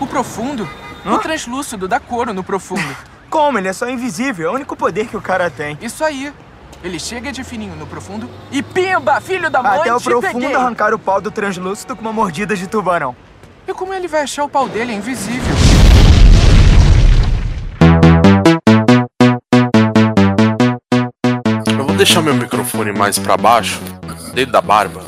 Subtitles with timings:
[0.00, 0.68] O profundo?
[1.04, 2.96] O translúcido dá couro no profundo.
[3.30, 3.58] Como?
[3.58, 4.48] Ele é só invisível.
[4.48, 5.76] É o único poder que o cara tem.
[5.80, 6.32] Isso aí.
[6.82, 10.54] Ele chega de fininho no profundo e pimba, filho da mãe, Até o profundo peguei.
[10.54, 13.16] arrancar o pau do translúcido com uma mordida de tubarão.
[13.66, 14.92] E como ele vai achar o pau dele?
[14.92, 15.56] É invisível.
[21.78, 23.80] Eu vou deixar meu microfone mais pra baixo,
[24.34, 25.02] dentro da barba,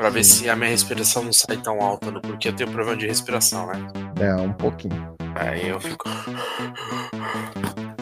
[0.00, 2.20] pra ver se a minha respiração não sai tão alta, né?
[2.22, 3.86] porque eu tenho problema de respiração, né?
[4.18, 5.14] É, um pouquinho.
[5.34, 6.08] Aí eu fico.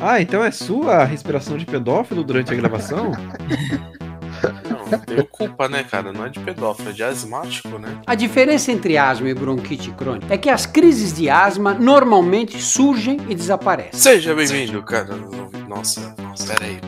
[0.00, 3.10] Ah, então é sua a respiração de pedófilo durante a gravação?
[4.70, 6.12] Não, tenho culpa, né, cara?
[6.12, 8.00] Não é de pedófilo, é de asmático, né?
[8.06, 13.18] A diferença entre asma e bronquite crônica é que as crises de asma normalmente surgem
[13.28, 13.98] e desaparecem.
[13.98, 15.16] Seja bem-vindo, cara.
[15.66, 16.78] Nossa, nossa, peraí.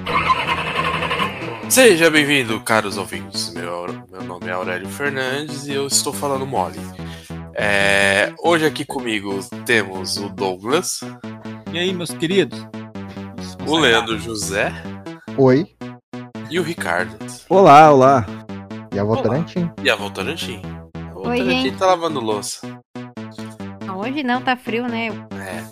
[1.70, 3.52] Seja bem-vindo, caros ouvintes.
[3.55, 6.78] Meu, meu nome é Aurélio Fernandes e eu estou falando mole.
[7.55, 11.01] É, hoje aqui comigo temos o Douglas,
[11.73, 12.67] E aí, meus queridos?
[13.67, 14.72] o Leandro José
[15.36, 15.67] Oi.
[16.50, 17.17] e o Ricardo.
[17.48, 18.27] Olá, olá.
[18.92, 19.70] E a Votarantim?
[19.83, 20.61] E a Votorantim.
[20.95, 21.77] A Oi, Votorantim gente.
[21.77, 22.67] tá lavando louça.
[23.97, 25.08] Hoje não, tá frio, né?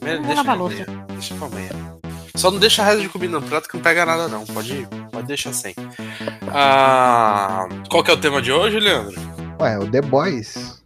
[0.04, 0.84] É, deixa lavar louça.
[1.08, 1.70] Deixa pra amanhã.
[2.36, 4.44] Só não deixa resto de comida no prato que não pega nada não.
[4.44, 4.86] Pode,
[5.18, 5.74] pode deixar sem.
[6.52, 9.14] Ah, qual que é o tema de hoje, Leandro?
[9.60, 10.80] Ué, o The Boys.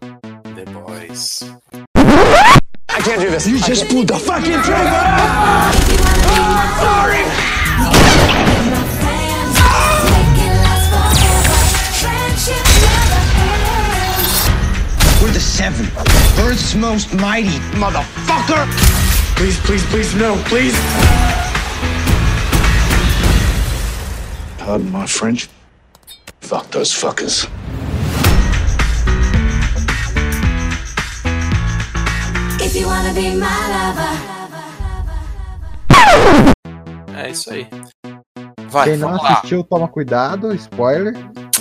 [0.54, 1.40] The Boys.
[15.20, 15.86] We're the seven.
[16.38, 18.66] Earth's most mighty motherfucker.
[19.36, 21.51] Please, please, please, no, please.
[24.64, 25.48] Pardon my French.
[26.40, 27.48] Fuck those fuckers.
[32.60, 34.32] If you wanna be my lover.
[37.16, 37.66] É isso aí.
[38.68, 39.32] Vai, Quem não vamos lá.
[39.34, 40.54] assistiu, toma cuidado.
[40.54, 41.14] Spoiler.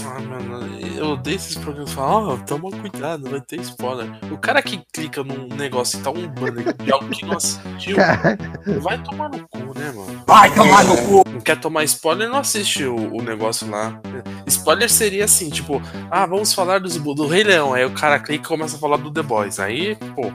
[0.05, 4.09] Ah, mano, eu odeio esses programas falam, ó, toma cuidado, vai ter spoiler.
[4.31, 7.97] O cara que clica num negócio e tá um banner de algo que não assistiu,
[8.81, 10.10] vai tomar no cu, né, mano?
[10.31, 11.29] Vai tomar no cu.
[11.29, 13.99] Não quer tomar spoiler, não assiste o, o negócio lá.
[14.47, 17.73] Spoiler seria assim, tipo, ah, vamos falar dos, do Rei Leão.
[17.73, 19.59] Aí o cara clica e começa a falar do The Boys.
[19.59, 20.31] Aí, pô.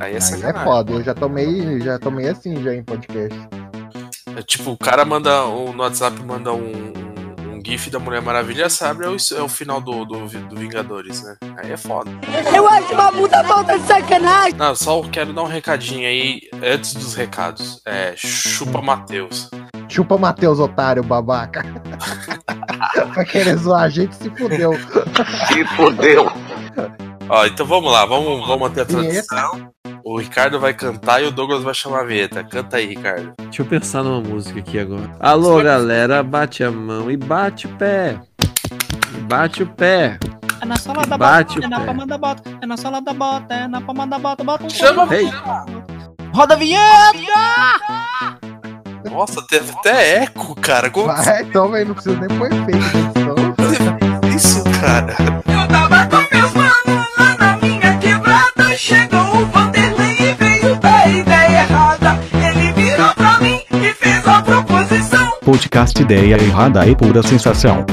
[0.00, 0.92] Aí é Aí é foda.
[0.94, 3.38] Eu já tomei, já tomei assim já em podcast.
[4.36, 6.92] É tipo, o cara manda um- no WhatsApp manda um
[7.64, 9.04] GIF da Mulher Maravilha, sabe?
[9.04, 11.36] É o, é o final do, do, do Vingadores, né?
[11.56, 12.10] Aí é foda.
[12.54, 14.54] Eu acho uma puta falta de sacanagem.
[14.54, 17.80] Não, só quero dar um recadinho aí antes dos recados.
[17.86, 19.48] É, chupa Matheus.
[19.88, 21.64] Chupa Matheus, otário, babaca.
[23.14, 24.72] Vai querer zoar a gente, se fudeu.
[25.48, 26.30] Se fodeu.
[27.28, 29.70] Ó, então vamos lá, vamos, vamos manter a tradição.
[30.04, 32.44] O Ricardo vai cantar e o Douglas vai chamar a vinheta.
[32.44, 33.32] Canta aí, Ricardo.
[33.44, 35.10] Deixa eu pensar numa música aqui agora.
[35.18, 38.20] Alô, galera, bate a mão e bate o pé.
[39.22, 40.18] Bate o pé.
[40.60, 41.86] É na sola da Bate bota, é na pé.
[41.86, 44.70] palma da bota, é na sola da bota, é na palma da bota, bota um
[44.70, 45.14] Chama-.
[45.14, 45.30] Ei.
[46.34, 46.84] Roda a vinheta!
[49.10, 50.90] Nossa, teve até eco, cara.
[50.90, 52.78] Como Vai, toma aí, não precisa nem pôr efeito.
[52.78, 54.34] né?
[54.34, 55.14] isso, cara?
[65.44, 67.84] Podcast Ideia Errada e Pura Sensação.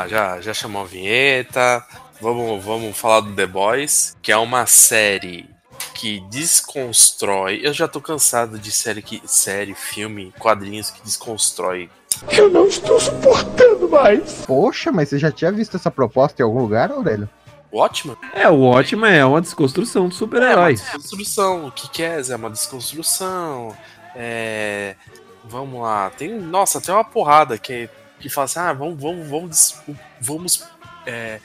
[0.00, 0.08] Lá.
[0.08, 1.84] Já, já chamou a vinheta.
[2.20, 5.48] Vamos, vamos falar do The Boys, que é uma série
[5.94, 7.60] que desconstrói.
[7.62, 11.88] Eu já tô cansado de série que série, filme, quadrinhos que desconstrói.
[12.30, 14.44] Eu não estou suportando mais.
[14.46, 17.28] Poxa, mas você já tinha visto essa proposta em algum lugar, Aurélio?
[17.72, 18.16] Watchmen?
[18.32, 20.74] É, o ótimo é uma desconstrução do É uma super-herói.
[20.74, 21.66] desconstrução.
[21.66, 23.76] O que quer é uma desconstrução.
[24.16, 24.96] É.
[25.44, 26.10] Vamos lá.
[26.10, 26.30] Tem.
[26.40, 27.88] Nossa, tem uma porrada que,
[28.20, 29.74] que fala assim: ah, vamos, vamos, vamos,
[30.20, 30.64] vamos
[31.06, 31.40] é,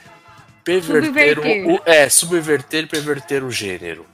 [0.64, 1.66] perverter Subverter.
[1.68, 4.06] o, o- É, subverter e perverter o gênero.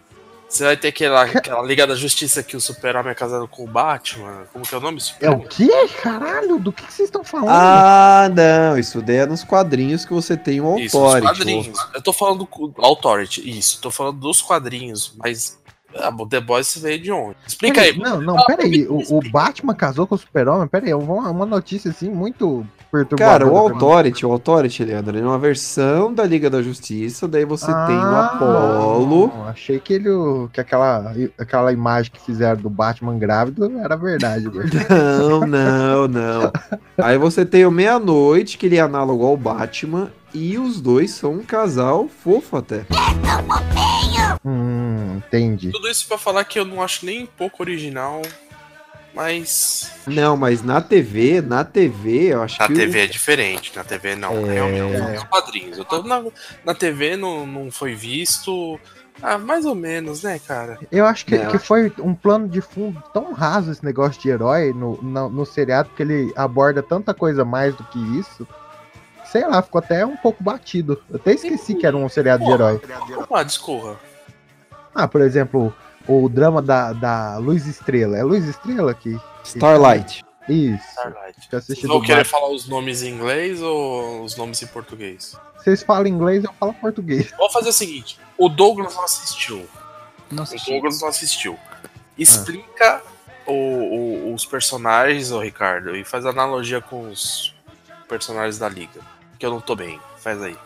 [0.49, 3.69] Você vai ter aquela, aquela Liga da Justiça que o Super-Homem é casado com o
[3.69, 4.47] Batman.
[4.53, 4.99] Como que é o nome?
[4.99, 5.69] É Super o quê?
[6.03, 7.51] Caralho, do que que vocês estão falando?
[7.51, 11.39] Ah, não, isso daí é nos quadrinhos que você tem um Isso, os authority.
[11.39, 11.79] quadrinhos.
[11.95, 13.81] Eu tô falando do Authority, isso.
[13.81, 15.57] Tô falando dos quadrinhos, mas
[15.97, 17.37] Ah, o The Boys veio de onde?
[17.47, 17.99] Explica aí.
[17.99, 18.87] Não, não, peraí.
[18.89, 20.69] O, o Batman casou com o Super-Homem?
[20.69, 23.45] Peraí, uma, uma notícia assim muito perturbadora.
[23.45, 23.57] Cara, o.
[23.57, 27.97] Authority, o Authority, Leandro, ele é uma versão da Liga da Justiça, daí você tem
[27.97, 29.29] o Ah, Apollo.
[29.29, 30.09] não, achei que, ele,
[30.53, 34.47] que aquela, aquela imagem que fizeram do Batman grávido era verdade.
[34.89, 36.53] Não, não, não.
[36.99, 41.33] Aí você tem o Meia-Noite, que ele é análogo ao Batman, e os dois são
[41.35, 42.85] um casal fofo até.
[44.45, 45.71] hum, entendi.
[45.71, 48.23] Tudo isso pra falar que eu não acho nem um pouco original,
[49.15, 49.91] mas.
[50.07, 52.73] Não, mas na TV, na TV, eu acho Na que.
[52.73, 54.33] o- TV é diferente, na TV não.
[54.49, 54.55] É.
[54.55, 55.79] Realmente, os quadrinhos.
[55.79, 56.23] Eu tô na,
[56.65, 58.79] na TV não, não foi visto.
[59.23, 60.79] Ah, mais ou menos, né, cara?
[60.91, 64.73] Eu acho que, que foi um plano de fundo tão raso esse negócio de herói
[64.73, 68.49] no, no, no seriado, porque ele aborda tanta coisa mais do que isso.
[69.31, 71.01] Sei lá, ficou até um pouco batido.
[71.09, 72.81] Eu até esqueci que era um seriado de herói.
[73.33, 73.97] Ah, discorra.
[74.95, 75.73] Ah, por exemplo,
[76.09, 78.17] o drama da, da Luz Estrela.
[78.17, 79.17] É Luz Estrela que.
[79.45, 80.25] Starlight.
[80.49, 80.83] Isso.
[80.89, 81.49] Starlight.
[81.49, 85.37] Que Vocês vão querer falar os nomes em inglês ou os nomes em português?
[85.59, 87.31] Vocês falam inglês, eu falo português.
[87.37, 89.65] Vamos fazer o seguinte: o Douglas não assistiu.
[90.31, 90.71] Não O assisti.
[90.73, 91.59] Douglas não assistiu.
[92.19, 93.01] Explica
[93.47, 97.55] o- o- os personagens, ô Ricardo, e faz analogia com os
[98.09, 99.01] personagens da Liga.
[99.41, 99.99] Que eu não tô bem.
[100.19, 100.57] Faz aí.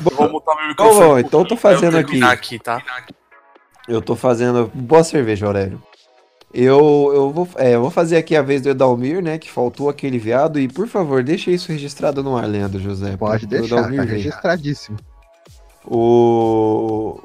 [0.00, 1.00] Vou mutar meu Então, microfone.
[1.08, 2.56] bom, então eu tô eu fazendo terminar aqui.
[2.56, 2.82] aqui, tá?
[3.88, 4.70] Eu tô fazendo.
[4.74, 5.82] Boa cerveja, Aurélio.
[6.52, 9.38] Eu, eu, vou, é, eu vou fazer aqui a vez do Edalmir, né?
[9.38, 10.58] Que faltou aquele viado.
[10.60, 13.16] E por favor, deixa isso registrado no ar, Leandro José.
[13.16, 14.12] Pode deixar, tá Edalmir ver.
[14.16, 14.98] registradíssimo.
[15.86, 17.18] O.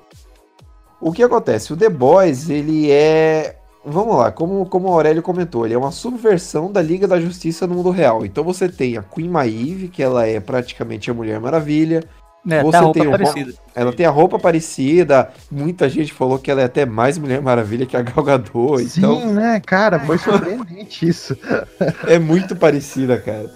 [1.01, 1.73] O que acontece?
[1.73, 3.57] O The Boys, ele é.
[3.85, 7.67] Vamos lá, como, como o Aurélio comentou, ele é uma subversão da Liga da Justiça
[7.67, 8.25] no mundo real.
[8.25, 12.03] Então você tem a Queen Maeve, que ela é praticamente a Mulher Maravilha.
[12.47, 13.53] É, Você tá a roupa tem parecida.
[13.73, 15.29] Ela tem a roupa parecida.
[15.51, 18.83] Muita gente falou que ela é até mais Mulher Maravilha que a Gal Gadot.
[18.87, 19.99] Sim, Então né, cara?
[19.99, 21.35] Foi surpreendente isso.
[22.07, 23.49] é muito parecida, cara.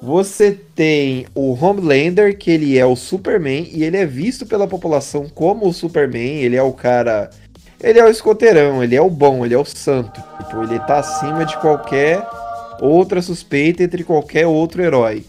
[0.00, 5.26] Você tem o Homelander, que ele é o Superman, e ele é visto pela população
[5.34, 6.36] como o Superman.
[6.36, 7.30] Ele é o cara.
[7.82, 10.20] Ele é o escoteirão, ele é o bom, ele é o santo.
[10.38, 12.26] Tipo, ele tá acima de qualquer
[12.80, 15.24] outra suspeita entre qualquer outro herói.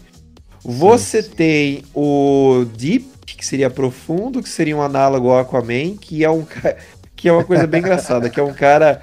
[0.64, 6.30] Você tem o Deep, que seria profundo, que seria um análogo ao Aquaman, que é
[6.30, 6.76] um ca-
[7.14, 9.02] que é uma coisa bem engraçada, que é um cara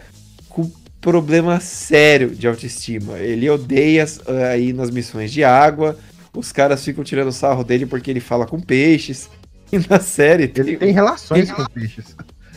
[0.50, 0.70] com
[1.00, 3.20] problema sério de autoestima.
[3.20, 5.98] Ele odeia ah, ir nas missões de água.
[6.36, 9.30] Os caras ficam tirando sarro dele porque ele fala com peixes.
[9.72, 12.16] E na série Ele tem relações com peixes.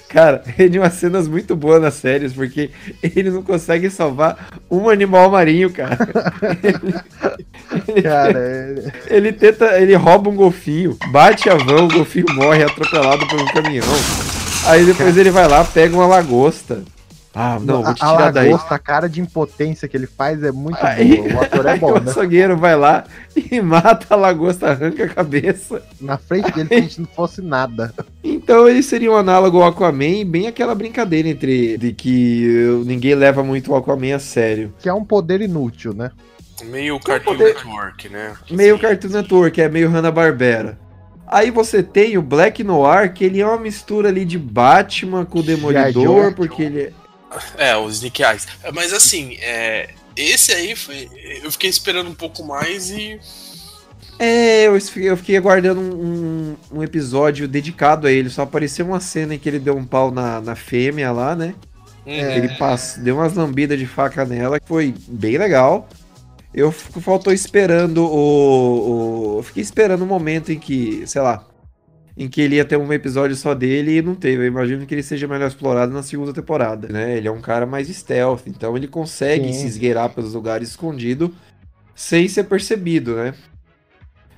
[0.08, 2.70] Cara, tem umas cenas muito boas nas séries, porque
[3.02, 5.98] ele não consegue salvar um animal marinho, cara.
[6.62, 6.94] Ele,
[8.02, 13.26] Cara, é- ele tenta, ele rouba um golfinho, bate a vão, o golfinho morre atropelado
[13.28, 13.84] por um caminhão.
[14.66, 16.82] Aí depois ele vai lá, pega uma lagosta.
[17.40, 18.50] Ah, não, vou te a, tirar a daí.
[18.50, 21.34] lagosta, a cara de impotência que ele faz é muito Aí, boa.
[21.34, 22.10] O ator é aí bom, o né?
[22.10, 23.04] açougueiro vai lá
[23.36, 25.80] e mata a lagosta, arranca a cabeça.
[26.00, 27.94] Na frente dele, como se não fosse nada.
[28.24, 33.44] Então ele seria um análogo ao Aquaman, bem aquela brincadeira entre de que ninguém leva
[33.44, 34.74] muito o Aquaman a sério.
[34.80, 36.10] Que é um poder inútil, né?
[36.64, 38.32] Meio Cartoon poder- Network, né?
[38.50, 40.76] Meio Cartoon Network, é meio Hanna-Barbera.
[41.30, 45.40] Aí você tem o Black Noir, que ele é uma mistura ali de Batman com
[45.40, 46.94] o Demolidor, porque ele
[47.56, 47.70] é...
[47.70, 48.46] É, os Nick Eyes.
[48.74, 51.08] Mas assim, é, esse aí foi.
[51.42, 53.18] Eu fiquei esperando um pouco mais e.
[54.18, 58.28] É, eu fiquei, aguardando um, um- um episódio dedicado a ele.
[58.30, 61.54] Só apareceu uma cena em que ele deu um pau na, na fêmea lá, né?
[62.04, 62.36] É.
[62.38, 65.88] Ele passou, deu umas lambidas de faca nela, que foi bem legal.
[66.52, 71.44] Eu fico, faltou esperando o, o- Eu fiquei esperando o momento em que, sei lá,
[72.18, 74.42] em que ele ia ter um episódio só dele e não teve.
[74.42, 77.16] Eu imagino que ele seja melhor explorado na segunda temporada, né?
[77.16, 79.60] Ele é um cara mais stealth, então ele consegue Sim.
[79.60, 81.32] se esgueirar pelos lugares escondido
[81.94, 83.34] sem ser percebido, né?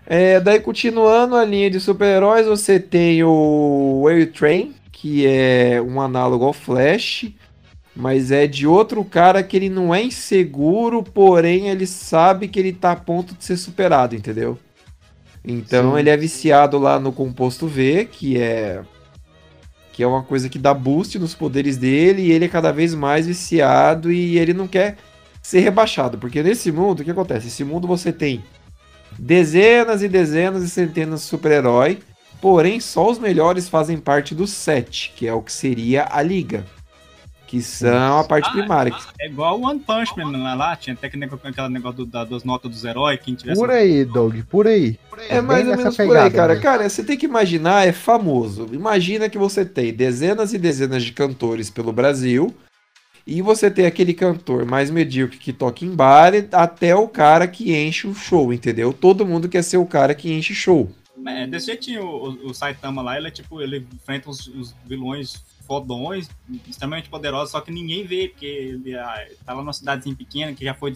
[0.06, 6.44] É, daí, continuando a linha de super-heróis, você tem o Train, que é um análogo
[6.44, 7.32] ao Flash,
[7.96, 12.72] mas é de outro cara que ele não é inseguro, porém ele sabe que ele
[12.72, 14.58] tá a ponto de ser superado, entendeu?
[15.44, 15.98] Então Sim.
[15.98, 18.82] ele é viciado lá no composto V, que é
[19.92, 22.94] que é uma coisa que dá boost nos poderes dele, e ele é cada vez
[22.94, 24.96] mais viciado e ele não quer
[25.42, 27.48] ser rebaixado, porque nesse mundo o que acontece?
[27.48, 28.42] Esse mundo você tem
[29.18, 31.98] dezenas e dezenas e centenas de super-herói,
[32.40, 36.64] porém só os melhores fazem parte do set, que é o que seria a liga.
[37.50, 38.92] Que são a parte Ah, primária.
[38.92, 41.96] que- É igual o One Punch Man lá, lá tinha até aquele negócio, aquele negócio
[41.98, 43.58] do- da- das notas dos heróis, quem tivesse...
[43.60, 44.96] Por aí, Doug, por aí.
[45.28, 46.48] É mais Bem ou menos por aí, pegada cara.
[46.50, 46.62] mesmo.
[46.62, 48.68] Cara, você tem que imaginar, é famoso.
[48.72, 52.54] Imagina que você tem dezenas e dezenas de cantores pelo Brasil.
[53.26, 57.48] E você tem aquele cantor mais medíocre que toca em bar e- até o cara
[57.48, 58.92] que enche o show, entendeu?
[58.92, 60.88] Todo mundo quer ser o cara que enche show.
[61.26, 64.74] É, desse jeitinho, o, o- o Saitama lá, ele é tipo, ele enfrenta os, os
[64.86, 65.34] vilões
[65.70, 66.28] fodões,
[66.66, 70.64] extremamente poderosos, só que ninguém vê, porque ele ah, tá lá numa cidadezinha pequena que
[70.64, 70.92] já foi,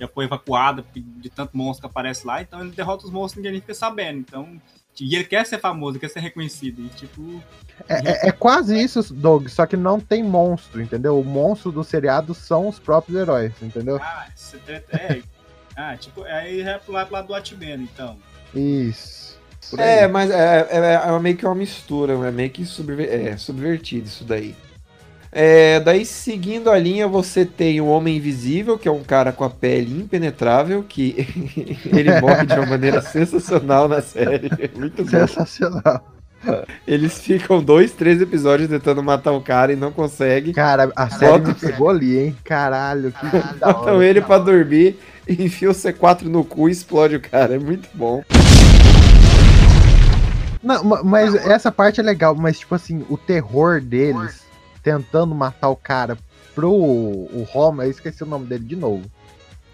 [0.00, 3.46] já foi evacuada de tanto monstro que aparece lá, então ele derrota os monstros e
[3.46, 4.20] ninguém fica sabendo.
[4.20, 4.58] Então,
[4.98, 6.80] e ele quer ser famoso, quer ser reconhecido.
[6.80, 7.42] E, tipo,
[7.86, 11.20] É, é- é quase isso, Doug, só que não tem monstro, entendeu?
[11.20, 13.96] O monstro do seriado são os próprios heróis, entendeu?
[14.02, 15.22] ah, esse treta- é,
[15.76, 18.16] ah, tipo, aí é pro lado, pro lado do Atman, então.
[18.54, 19.25] Isso.
[19.78, 24.06] É, mas é, é- é meio que uma mistura, é meio que subver- é, subvertido
[24.06, 24.54] isso daí.
[25.32, 29.44] É, daí, seguindo a linha, você tem o Homem Invisível, que é um cara com
[29.44, 31.14] a pele impenetrável, que
[31.92, 34.48] ele morre de uma maneira sensacional na série.
[34.76, 35.10] Muito bom.
[35.10, 36.12] Sensacional.
[36.86, 40.52] Eles ficam dois, três episódios tentando matar o cara e não conseguem.
[40.54, 42.36] Cara, a série me Bota- pegou ali, hein?
[42.44, 43.26] Caralho, que
[43.58, 44.06] da Botam hora.
[44.06, 44.96] ele pra dormir,
[45.28, 47.56] enfia o C4 no cu e explode o cara.
[47.56, 48.22] É muito bom.
[50.66, 54.42] Não, ma- mas essa parte é legal, mas tipo assim, o terror deles
[54.82, 56.18] tentando matar o cara
[56.54, 59.04] pro o Homer, eu esqueci o nome dele de novo.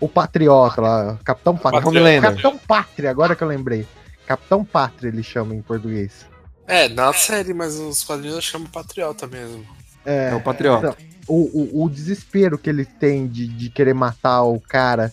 [0.01, 1.87] O Patriota lá, Capitão Pátria.
[1.87, 2.23] Homelander.
[2.23, 3.87] Capitão Pátria, agora que eu lembrei.
[4.27, 6.27] Capitão Pátria ele chama em português.
[6.67, 9.65] É, na série, mas os quadrinhos chamam Patriota mesmo.
[10.05, 10.89] É, É o Patriota.
[10.99, 15.13] então, o, o, o desespero que ele tem de, de querer matar o cara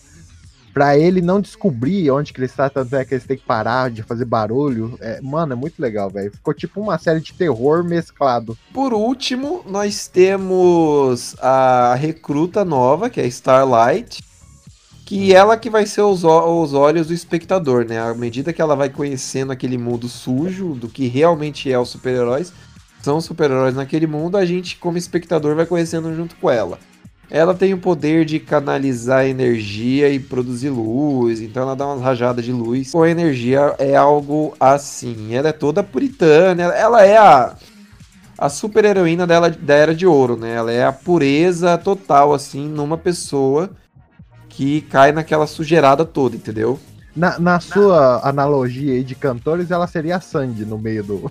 [0.72, 3.90] pra ele não descobrir onde que ele está, tanto é que eles têm que parar
[3.90, 4.96] de fazer barulho.
[5.00, 6.30] É, mano, é muito legal, velho.
[6.32, 8.56] Ficou tipo uma série de terror mesclado.
[8.72, 14.22] Por último, nós temos a recruta nova, que é Starlight,
[15.04, 17.98] que ela que vai ser os, os olhos do espectador, né?
[17.98, 22.52] À medida que ela vai conhecendo aquele mundo sujo, do que realmente é os super-heróis,
[23.02, 26.78] são super-heróis naquele mundo, a gente, como espectador, vai conhecendo junto com ela.
[27.30, 32.44] Ela tem o poder de canalizar energia e produzir luz, então ela dá umas rajadas
[32.44, 32.90] de luz.
[32.90, 35.32] Com a energia é algo assim.
[35.32, 37.54] Ela é toda puritana, ela- é a,
[38.36, 40.54] a super heroína dela da era de ouro, né?
[40.54, 43.70] Ela é a pureza total, assim, numa pessoa
[44.48, 46.80] que cai naquela sujeirada toda, entendeu?
[47.14, 51.30] Na, na sua analogia aí de cantores, ela seria a Sandy no meio do.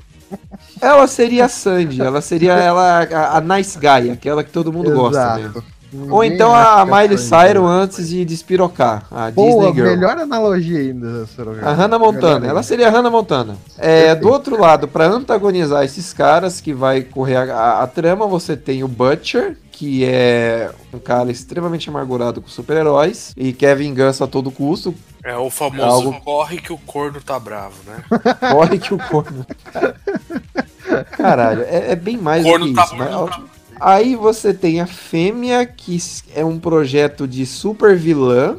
[0.80, 4.92] Ela seria a Sandy, ela seria ela a, a nice guy, aquela que todo mundo
[4.92, 5.42] gosta Exato.
[5.42, 5.79] mesmo.
[5.92, 9.86] Ninguém Ou então a que Miley Cyrus antes de despirocar, a Pô, Disney a Girl.
[9.88, 11.68] melhor analogia ainda, Sorocaba.
[11.70, 13.58] A Hannah Montana, ela seria a Hannah Montana.
[13.78, 18.28] É, do outro lado, pra antagonizar esses caras que vai correr a, a- a trama,
[18.28, 24.26] você tem o Butcher, que é um cara extremamente amargurado com super-heróis e quer vingança
[24.26, 24.94] a todo custo.
[25.24, 28.04] É o famoso Algo- corre que o corno tá bravo, né?
[28.52, 29.46] Corre que o corno.
[31.18, 32.96] Caralho, é, é bem mais do Corno que tá isso.
[32.96, 33.44] mas- bravo.
[33.80, 35.98] Aí você tem a Fêmea, que
[36.36, 38.58] é um projeto de super vilã,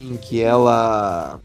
[0.00, 1.40] em que ela.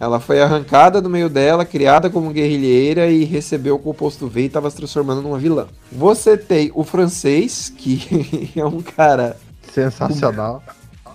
[0.00, 4.46] Ela foi arrancada do meio dela, criada como guerrilheira e recebeu o composto V e
[4.46, 5.66] estava se transformando numa vilã.
[5.90, 9.36] Você tem o francês, que é um cara
[9.72, 10.62] Sensacional.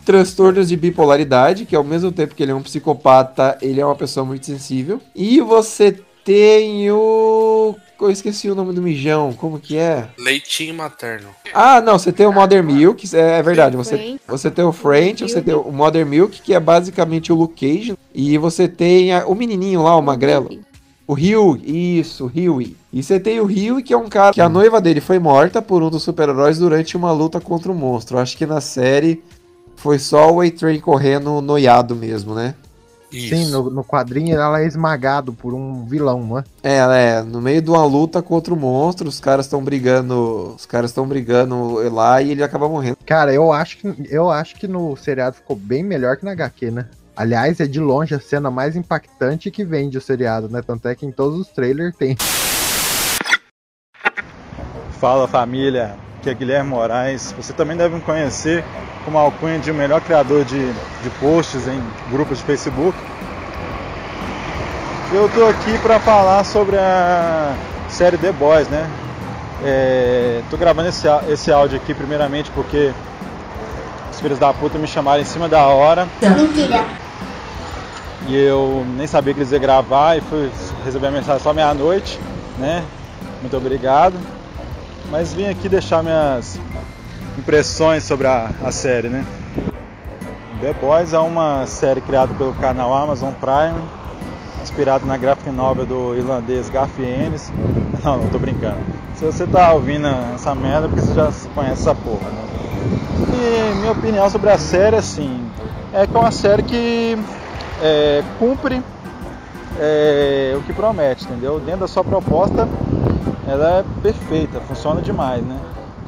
[0.05, 3.95] transtornos de bipolaridade, que ao mesmo tempo que ele é um psicopata, ele é uma
[3.95, 4.99] pessoa muito sensível.
[5.15, 7.75] E você tem o.
[7.99, 10.09] Eu esqueci o nome do mijão, como que é?
[10.17, 11.29] Leitinho materno.
[11.53, 13.77] Ah, não, você tem o Mother Milk, é, é verdade.
[13.77, 17.65] Você, você tem o French, você tem o Mother Milk, que é basicamente o Luke
[17.65, 17.97] Cage.
[18.13, 20.49] E você tem a- o menininho lá, o magrelo.
[21.07, 22.75] O Hugh, isso, Huey.
[22.91, 25.61] E você tem o Huey, que é um cara que a noiva dele foi morta
[25.61, 28.17] por um dos super-heróis durante uma luta contra o monstro.
[28.17, 29.21] Acho que na série
[29.75, 32.55] foi só o A-Train correndo noiado mesmo, né?
[33.13, 36.43] Sim, no, no quadrinho ela é esmagado por um vilão, né?
[36.63, 40.65] É, é, no meio de uma luta contra o monstro, os caras estão brigando, os
[40.65, 42.97] caras estão brigando lá e ele acaba morrendo.
[43.05, 46.71] Cara, eu acho que eu acho que no seriado ficou bem melhor que na HQ,
[46.71, 46.87] né?
[47.15, 50.63] Aliás, é de longe a cena mais impactante que vende o seriado, né?
[50.65, 52.17] Tanto é que em todos os trailers tem.
[54.99, 57.33] Fala família, aqui é Guilherme Moraes.
[57.37, 58.63] Você também deve me conhecer
[59.03, 62.97] como alcunha de melhor criador de, de posts em grupos de Facebook.
[65.11, 67.53] Eu tô aqui para falar sobre a
[67.89, 68.89] série The Boys, né?
[69.65, 72.91] É, tô gravando esse, esse áudio aqui primeiramente porque
[74.11, 76.07] os filhos da puta me chamaram em cima da hora.
[76.21, 76.85] Mentira.
[78.27, 80.49] E eu nem sabia que eles iam gravar e fui
[80.85, 82.17] receber a mensagem só meia-noite,
[82.57, 82.81] né?
[83.41, 84.15] Muito obrigado.
[85.13, 86.59] Mas vim aqui deixar minhas,
[87.37, 89.23] impressões sobre a, a série, né?
[90.59, 93.79] The Boys é uma série criada pelo canal Amazon Prime,
[94.63, 97.53] inspirado na graphic novel do irlandês Garth Ennis.
[98.03, 98.79] Não, não tô brincando.
[99.15, 102.43] Se você tá ouvindo essa merda, é porque você já conhece essa porra, né?
[103.29, 105.45] E minha opinião sobre a série, assim,
[105.93, 107.17] é que é uma série que
[107.83, 108.81] é, cumpre
[109.79, 111.59] é, o que promete, entendeu?
[111.59, 112.67] Dentro da sua proposta,
[113.47, 115.59] ela é perfeita, funciona demais, né?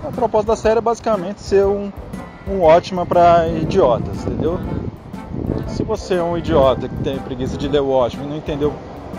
[0.04, 1.92] A proposta da série é basicamente ser um,
[2.48, 4.60] um ótima para idiotas, entendeu?
[5.68, 8.74] Se você é um idiota que tem preguiça de ler o não entendeu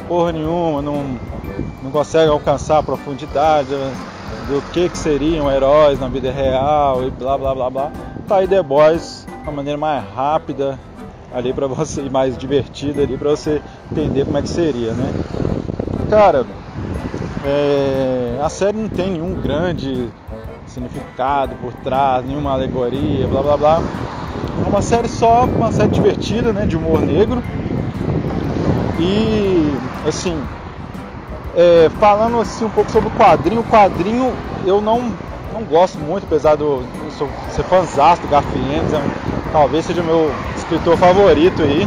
[0.09, 1.19] porra nenhuma, não,
[1.83, 7.37] não consegue alcançar a profundidade do que, que seriam heróis na vida real e blá
[7.37, 7.93] blá blá blá,
[8.29, 10.79] tá aí The Boys uma maneira mais rápida
[11.33, 15.13] ali para você e mais divertida ali para você entender como é que seria, né?
[16.11, 16.45] Cara,
[17.47, 20.09] é, a série não tem nenhum grande
[20.67, 23.83] significado por trás, nenhuma alegoria, blá blá blá.
[24.65, 27.43] É uma série só, uma série divertida, né, de humor negro.
[28.99, 29.73] E
[30.09, 30.37] assim,
[31.55, 34.33] é, falando assim um pouco sobre o quadrinho, o quadrinho
[34.65, 35.13] eu não,
[35.53, 36.85] não gosto muito, apesar de eu
[37.51, 39.01] ser fãzão do Garfiennes, é
[39.53, 41.87] talvez seja o meu escritor favorito aí.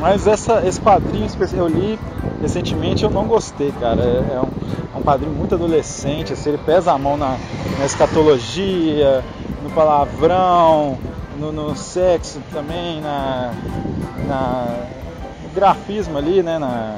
[0.00, 1.98] Mas essa, esse quadrinho eu li
[2.40, 4.00] recentemente eu não gostei, cara.
[4.00, 7.36] É, é, um, é um quadrinho muito adolescente, assim, ele pesa a mão na,
[7.78, 9.22] na escatologia,
[9.62, 10.98] no palavrão,
[11.38, 13.52] no, no sexo também, na,
[14.26, 14.66] na,
[15.42, 16.58] no grafismo ali, né?
[16.58, 16.96] Na,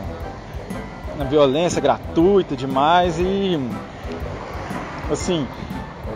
[1.19, 3.61] na violência gratuita demais e
[5.11, 5.47] assim,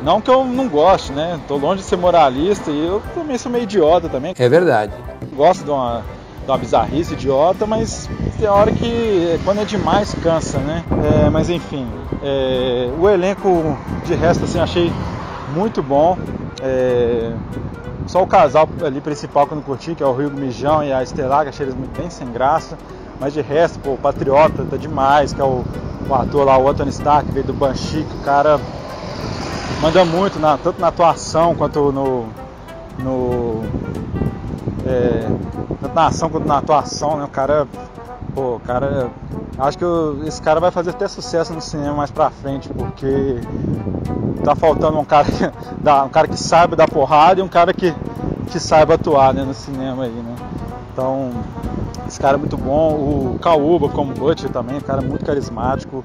[0.02, 1.38] não que eu não goste, né?
[1.46, 4.34] Tô longe de ser moralista e eu também sou meio idiota também.
[4.38, 4.92] É verdade.
[5.34, 6.02] Gosto de uma,
[6.46, 10.84] de uma bizarrice idiota, mas tem hora que quando é demais cansa, né?
[11.24, 11.86] É, mas enfim,
[12.22, 14.92] é, o elenco de resto assim achei
[15.54, 16.16] muito bom.
[16.62, 17.32] É,
[18.06, 20.92] só o casal ali principal que eu não curti, que é o Rio Mijão e
[20.92, 22.78] a Estelar, que achei eles muito bem sem graça.
[23.20, 25.64] Mas de resto, pô, o Patriota tá demais, que é o,
[26.08, 28.60] o ator lá, o Anthony Stark, veio do Banshee, que o cara
[29.82, 32.26] manda muito, na, tanto na atuação quanto no.
[32.98, 33.64] no
[34.86, 35.26] é,
[35.80, 37.24] tanto na ação quanto na atuação, né?
[37.24, 37.66] O cara.
[38.34, 39.10] Pô, o cara.
[39.58, 43.40] Acho que eu, esse cara vai fazer até sucesso no cinema mais pra frente, porque
[44.44, 45.44] tá faltando um cara que,
[46.04, 47.94] um cara que saiba dar porrada e um cara que,
[48.50, 50.36] que saiba atuar né, no cinema aí, né?
[50.92, 51.30] Então,
[52.06, 52.94] esse cara é muito bom.
[52.94, 56.04] O Kauba como Butcher também, um cara muito carismático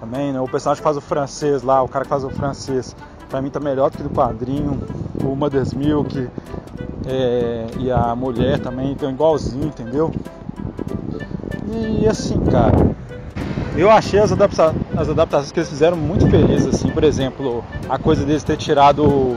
[0.00, 0.40] também, né?
[0.40, 2.96] O personagem que faz o francês lá, o cara que faz o francês,
[3.32, 4.78] pra mim tá melhor do que do quadrinho.
[5.24, 6.28] O Mother's Milk
[7.06, 10.12] é, e a mulher também estão igualzinho, entendeu?
[11.66, 12.76] E assim, cara,
[13.74, 17.98] eu achei as, adapta as adaptações que eles fizeram muito felizes, assim, por exemplo, a
[17.98, 19.34] coisa deles ter tirado o,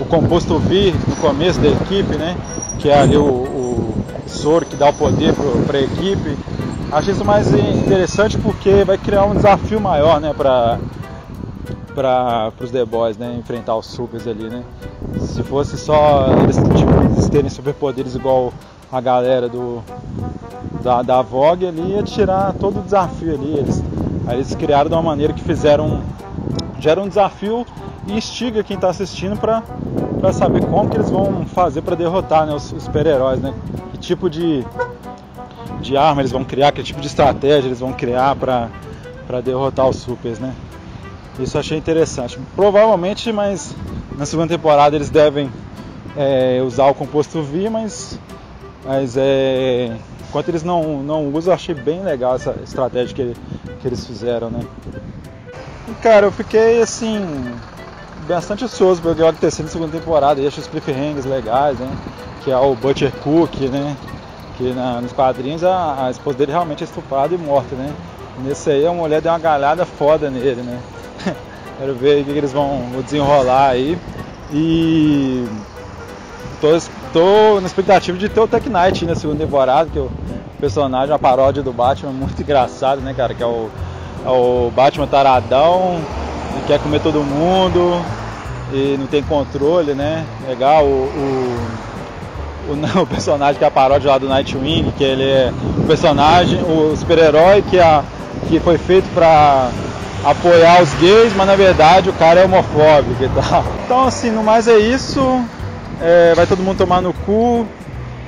[0.00, 2.36] o composto V no começo da equipe, né?
[2.78, 3.94] Que é ali o, o
[4.28, 5.34] soro que dá o poder
[5.66, 6.38] para a equipe.
[6.92, 10.78] Achei isso mais interessante porque vai criar um desafio maior, né, para
[11.96, 14.62] para os The Boys, né, enfrentar os supers ali, né.
[15.18, 18.52] Se fosse só eles, tipo, eles terem superpoderes igual
[18.92, 19.82] a galera do
[20.82, 23.56] da, da Vogue ali, ia tirar todo o desafio ali.
[23.56, 23.82] Eles,
[24.26, 26.02] aí eles criaram de uma maneira que fizeram
[26.78, 27.66] gera um desafio
[28.06, 29.62] e instiga quem está assistindo para
[30.32, 33.54] saber como que eles vão fazer para derrotar né, os, os super-heróis, né?
[33.92, 34.62] Que tipo de,
[35.80, 39.96] de arma eles vão criar, que tipo de estratégia eles vão criar para derrotar os
[39.96, 40.52] supers, né?
[41.38, 42.38] Isso achei interessante.
[42.54, 43.74] Provavelmente, mas
[44.16, 45.50] na segunda temporada eles devem
[46.16, 48.18] é, usar o composto V, mas,
[48.84, 49.94] mas é,
[50.28, 53.36] enquanto eles não, não usam, achei bem legal essa estratégia que,
[53.80, 54.60] que eles fizeram, né?
[56.02, 57.20] Cara, eu fiquei assim
[58.26, 60.40] bastante ansioso pelo que vai acontecer na segunda temporada.
[60.40, 61.88] E acho os cliffhangers legais, né?
[62.42, 63.96] Que é o Butcher Cook, né?
[64.56, 67.92] Que na, nos quadrinhos a, a, esposa dele realmente é estuprada e morta, né?
[68.38, 70.80] E nesse aí a mulher deu uma galhada foda nele, né?
[71.78, 73.98] Quero ver o que, eles vão desenrolar aí.
[74.52, 75.44] E
[76.60, 76.68] tô,
[77.12, 80.10] tô na expectativa de ter o Tech Knight na segunda temporada, que o
[80.60, 83.34] personagem, a paródia do Batman, muito engraçado, né, cara?
[83.34, 83.68] Que é o
[84.26, 86.00] é o Batman taradão,
[86.54, 88.02] que quer comer todo mundo
[88.72, 90.26] e não tem controle, né?
[90.48, 91.58] Legal, o,
[92.68, 95.86] o, o, o personagem que é a paródia lá do Nightwing, que ele é o
[95.86, 97.78] personagem, o super-herói que,
[98.48, 99.70] que foi feito para
[100.30, 103.64] apoiar os gays, mas na verdade o cara é homofóbico e tal.
[103.84, 105.20] Então assim, no mais é isso.
[106.00, 107.66] É, vai todo mundo tomar no cu.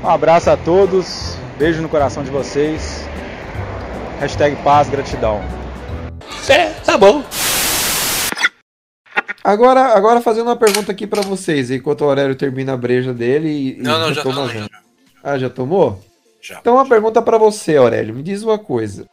[0.03, 1.37] Um abraço a todos.
[1.59, 3.05] Beijo no coração de vocês.
[4.21, 5.43] Hashtag paz, gratidão.
[6.49, 7.23] É, tá bom.
[9.43, 13.79] Agora, agora fazendo uma pergunta aqui pra vocês, enquanto o Aurélio termina a breja dele
[13.79, 14.71] e, Não, não, já toma tomei, junto.
[15.23, 16.03] Ah, já tomou?
[16.41, 16.59] Já.
[16.61, 18.15] Então uma pergunta pra você, Aurélio.
[18.15, 19.07] Me diz uma coisa.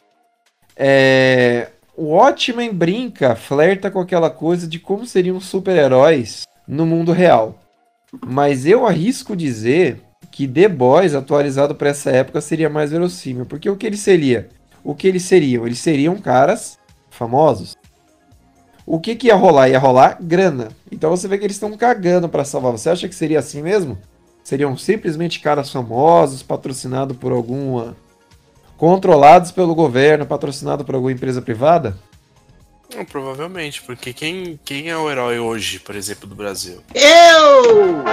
[0.76, 7.60] É, o Watchmen brinca, flerta com aquela coisa de como seriam super-heróis no mundo real.
[8.26, 13.46] Mas eu arrisco dizer que The Boys, atualizado pra essa época, seria mais verossímil.
[13.46, 14.50] Porque o que ele seria?
[14.84, 15.66] O que eles seriam?
[15.66, 16.78] Eles seriam caras
[17.10, 17.76] famosos.
[18.86, 19.70] O que, que ia rolar?
[19.70, 20.70] Ia rolar grana.
[20.92, 22.74] Então você vê que eles estão cagando pra salvar.
[22.74, 23.98] Você acha que seria assim mesmo?
[24.44, 27.96] Seriam simplesmente caras famosos, patrocinados por alguma.
[28.78, 31.98] Controlados pelo governo, patrocinados por alguma empresa privada?
[32.96, 36.82] Não, provavelmente, porque quem, quem é o herói hoje, por exemplo, do Brasil?
[36.94, 38.04] Eu!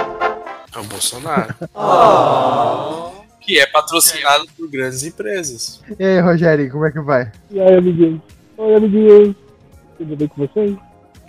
[0.75, 1.53] É o Bolsonaro.
[3.45, 5.81] Que é patrocinado por grandes empresas.
[5.99, 7.29] E aí, Rogério, como é que vai?
[7.51, 8.21] E aí, amiguinhos?
[8.57, 9.35] Oi, amiguinhos.
[9.97, 10.77] Tudo bem com vocês?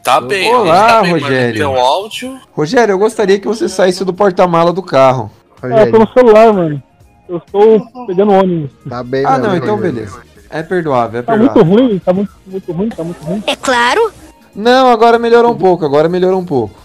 [0.04, 1.58] Tá bem, Olá, tá bem, Rogério.
[1.58, 2.40] Teu áudio.
[2.52, 5.28] Rogério, eu gostaria que você saísse do porta-mala do carro.
[5.60, 6.80] Ah, eu tô no celular, mano.
[7.28, 8.70] Eu estou pegando ônibus.
[8.88, 9.64] Tá bem, Ah, não, amigo.
[9.64, 10.22] então beleza.
[10.50, 11.86] É perdoável, é Tá muito perdoável.
[11.86, 13.42] ruim, tá muito, muito ruim, tá muito ruim.
[13.46, 14.12] É claro.
[14.54, 16.78] Não, agora melhorou um pouco, agora melhorou um pouco.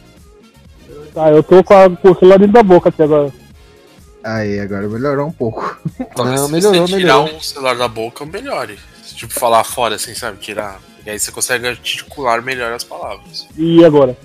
[1.13, 3.32] Tá, eu tô com, a, com o celular dentro da boca até agora.
[4.23, 5.78] Aí, agora melhorou um pouco.
[6.15, 7.38] Talvez Não, se melhorou, você tirar melhorou.
[7.38, 8.80] um celular da boca, melhore.
[9.15, 10.38] Tipo, falar fora, assim, sabe?
[10.38, 10.80] Tirar.
[11.06, 13.47] E aí você consegue articular melhor as palavras.
[13.58, 14.17] E agora?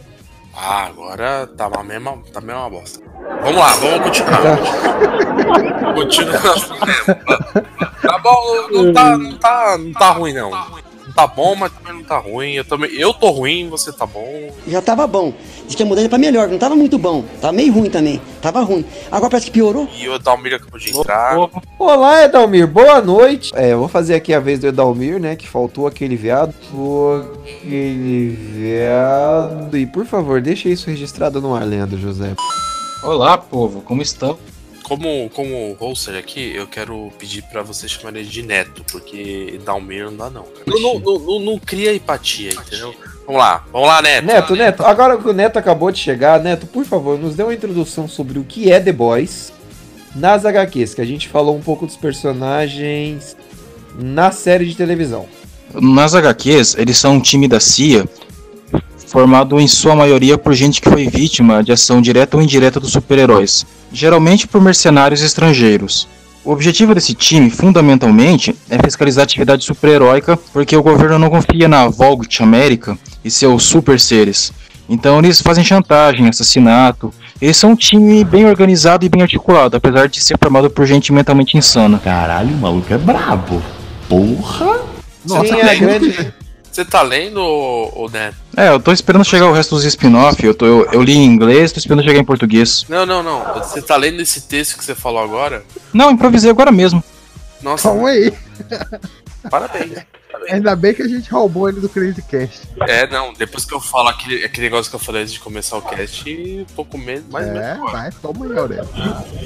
[0.57, 3.00] Ah, agora tá uma mesma, tá mesmo uma bosta.
[3.42, 4.59] Vamos lá, vamos continuar.
[5.94, 6.40] Continua.
[8.03, 10.50] Tá bom, não tá, não tá, não tá ruim não.
[10.50, 12.53] Não tá bom, mas também não tá ruim.
[12.53, 14.50] Eu também, eu tô ruim, você tá bom.
[14.66, 15.33] Já tava bom.
[15.66, 17.22] Diz que a mudança pra melhor, não tava muito bom.
[17.40, 18.20] Tava meio ruim também.
[18.40, 18.85] Tava ruim.
[19.12, 19.88] Agora parece que piorou.
[19.96, 21.37] E o Dalmir acabou de entrar.
[21.79, 23.53] Olá, Edalmir, boa noite.
[23.55, 25.37] É, eu vou fazer aqui a vez do Edalmir, né?
[25.37, 26.55] Que faltou aquele viado.
[27.42, 29.77] Aquele viado.
[29.77, 32.35] E por favor, deixa isso registrado no ar, Leandro José.
[33.04, 34.38] Olá, povo, como estão?
[34.82, 40.04] Como, como hoster aqui, eu quero pedir pra você chamar ele de Neto, porque Dalmir
[40.10, 40.42] não dá não.
[40.42, 40.64] cara.
[40.66, 42.94] Não, não, não, não- não cria empatia, entendeu?
[43.26, 44.26] Vamos lá, vamos lá, Neto.
[44.26, 47.54] Neto, Neto, agora que o Neto acabou de chegar, Neto, por favor, nos dê uma
[47.54, 49.52] introdução sobre o que é The Boys
[50.14, 53.34] nas HQs, que a gente falou um pouco dos personagens
[53.98, 55.26] na série de televisão.
[55.72, 58.06] Nas HQs, eles são um time da CIA,
[59.14, 62.90] formado em sua maioria por gente que foi vítima de ação direta ou indireta dos
[62.90, 66.09] super-heróis, geralmente por mercenários estrangeiros.
[66.44, 71.68] O objetivo desse time, fundamentalmente, é fiscalizar a atividade super-heróica, porque o governo não confia
[71.68, 74.53] na Volgt América e seus super seres.
[74.88, 77.14] Então eles fazem chantagem, assassinato.
[77.40, 81.12] Eles são um time bem organizado e bem articulado, apesar de ser formado por gente
[81.12, 82.00] mentalmente insana.
[82.03, 83.62] Caralho, o maluco é brabo.
[84.09, 84.81] Porra!
[85.24, 86.35] Nossa, Sim, é grande...
[86.74, 88.34] Você tá lendo, ô Neto?
[88.56, 91.24] É, eu tô esperando chegar o resto dos spin-off, eu, tô- eu, eu li em
[91.24, 92.84] inglês, tô esperando chegar em português.
[92.88, 93.44] Não, não, não.
[93.62, 95.62] Você tá lendo esse texto que você falou agora?
[95.92, 97.00] Não, improvisei agora mesmo.
[97.62, 98.32] Nossa, Calma aí.
[99.48, 99.98] parabéns.
[100.50, 102.62] Ainda bem que a gente roubou ele do Crazy Cast.
[102.88, 105.76] É, não, depois que eu falo aquele, aquele negócio que eu falei antes de começar
[105.76, 108.88] o cast, um pouco menos, mais É, vai, toma aí, Aurélio.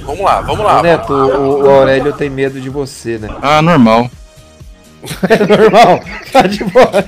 [0.03, 0.81] Vamos lá, vamos lá.
[0.81, 3.29] Ô, Neto, o, o Aurélio tem medo de você, né?
[3.43, 4.11] Ah, normal.
[5.29, 6.01] É normal,
[6.33, 7.05] tá de boa.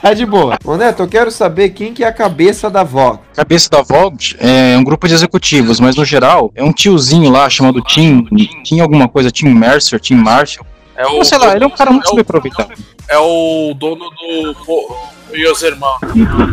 [0.00, 0.58] Tá de boa.
[0.64, 3.18] Ô Neto, eu quero saber quem que é a cabeça da Vox.
[3.34, 7.50] Cabeça da Vogt é um grupo de executivos, mas no geral é um tiozinho lá
[7.50, 8.26] chamado Tim.
[8.64, 10.66] Tim alguma coisa, Tim Mercer, Tim Marshall.
[11.00, 12.74] É Ou sei lá, ele é um cara muito subaproveitado.
[13.08, 14.94] É o dono do Pô,
[15.32, 15.98] Meus Irmãos.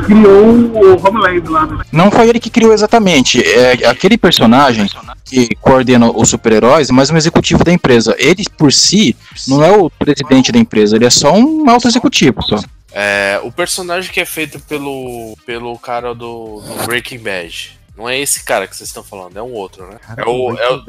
[0.05, 1.83] Criou o Homeland lá, né?
[1.91, 3.43] Não foi ele que criou exatamente.
[3.43, 4.87] É aquele personagem
[5.25, 8.15] que coordena os super-heróis, é mais um executivo da empresa.
[8.17, 9.17] Ele, por si,
[9.49, 12.57] não é o presidente da empresa, ele é só um alto executivo só.
[12.93, 17.77] É, o personagem que é feito pelo, pelo cara do, do Breaking Bad.
[17.97, 19.97] Não é esse cara que vocês estão falando, é um outro, né?
[20.15, 20.85] é o, é o,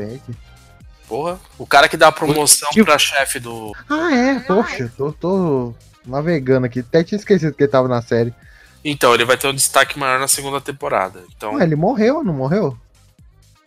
[1.09, 3.75] porra, o cara que dá a promoção pra chefe do.
[3.89, 5.75] Ah, é, poxa, tô, tô
[6.07, 6.81] navegando aqui.
[6.81, 8.33] Até tinha esquecido que ele tava na série.
[8.85, 11.25] Então, ele vai ter um destaque maior na segunda temporada.
[11.37, 12.77] Então, Ué, ele morreu, não morreu?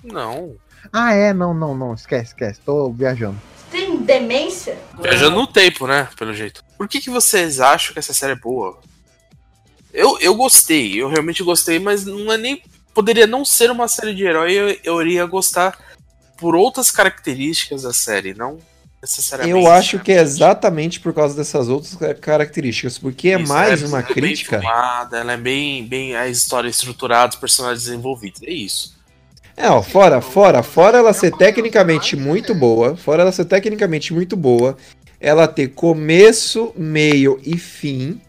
[0.03, 0.55] não.
[0.91, 3.39] Ah, é, não, não, não, esquece, esquece, tô viajando.
[3.69, 4.77] Tem demência?
[4.99, 6.09] Viajando no tempo, né?
[6.17, 6.63] Pelo jeito.
[6.75, 8.79] Por que, que vocês acham que essa série é boa?
[9.93, 12.63] Eu, eu gostei, eu realmente gostei, mas não é nem.
[12.93, 15.77] Poderia não ser uma série de herói, eu, eu iria gostar
[16.41, 18.57] por outras características da série, não
[18.99, 19.57] necessariamente.
[19.57, 23.81] Eu acho que é exatamente por causa dessas outras ca- características, porque é Isso, mais
[23.81, 24.59] ela uma é bem crítica.
[24.59, 28.41] filmada, ela é bem, bem a história estruturada, os personagens desenvolvidos.
[28.43, 28.99] É isso.
[29.55, 34.35] É, ó, fora, fora, fora ela ser tecnicamente muito boa, fora ela ser tecnicamente muito
[34.35, 34.75] boa,
[35.19, 38.19] ela ter começo, meio e fim,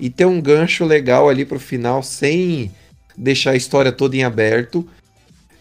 [0.00, 2.72] e ter um gancho legal ali pro final sem
[3.16, 4.88] deixar a história toda em aberto.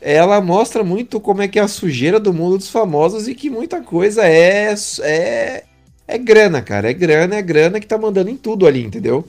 [0.02, 3.50] Ela mostra muito como é que é a sujeira do mundo dos famosos e que
[3.50, 5.64] muita coisa é é
[6.08, 9.26] é grana, cara, é grana, é grana que tá mandando em tudo ali, entendeu?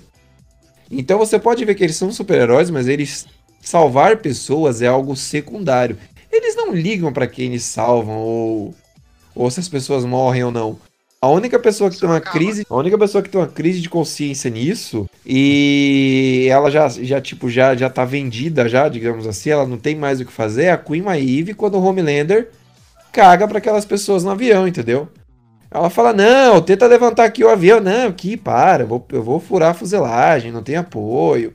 [0.90, 3.26] Então você pode ver que eles são super-heróis, mas eles
[3.61, 5.96] salvar pessoas é algo secundário.
[6.30, 8.74] Eles não ligam pra quem eles salvam ou
[9.35, 10.78] ou se as pessoas morrem ou não.
[11.22, 13.88] A única pessoa que tem uma crise, a única pessoa que tem uma crise de
[13.88, 19.64] consciência nisso e ela já, já tipo já já tá vendida já, digamos assim, ela
[19.64, 22.50] não tem mais o que fazer, é a Queen Maeve quando o Homelander
[23.12, 25.08] caga para aquelas pessoas no avião, entendeu?
[25.70, 29.38] Ela fala: "Não, tenta levantar aqui o avião, não, aqui para, eu vou, eu vou
[29.38, 31.54] furar a fuselagem, não tem apoio".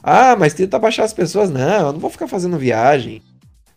[0.00, 3.20] Ah, mas tenta baixar as pessoas, não, eu não vou ficar fazendo viagem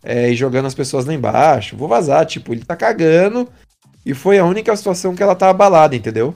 [0.03, 3.49] é, e jogando as pessoas lá embaixo, vou vazar, tipo, ele tá cagando
[4.05, 6.35] e foi a única situação que ela tá abalada, entendeu?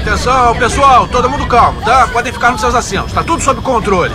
[0.00, 2.08] Atenção, pessoal, todo mundo calmo, tá?
[2.08, 4.14] Podem ficar nos seus assentos, tá tudo sob controle.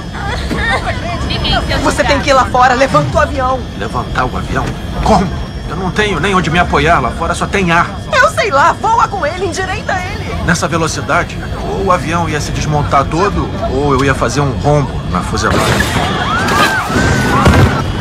[1.84, 3.60] Você tem que ir lá fora, levanta o avião.
[3.78, 4.66] Levantar o avião?
[5.04, 5.30] Como?
[5.70, 7.90] Eu não tenho nem onde me apoiar, lá fora só tem ar.
[8.12, 10.34] Eu sei lá, voa com ele, endireita ele.
[10.46, 11.38] Nessa velocidade,
[11.70, 15.64] ou o avião ia se desmontar todo, ou eu ia fazer um rombo na fuselagem.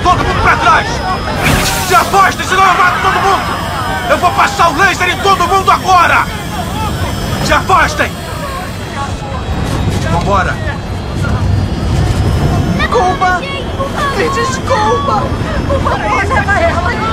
[0.03, 0.89] Todo mundo pra trás!
[1.87, 3.56] Se afastem, senão eu mato todo mundo!
[4.09, 6.27] Eu vou passar o laser em todo mundo agora!
[7.45, 8.11] Se afastem!
[10.11, 10.55] Vambora!
[12.79, 13.41] Desculpa!
[14.17, 15.23] Me desculpa!
[15.69, 17.06] Por favor, leva ela!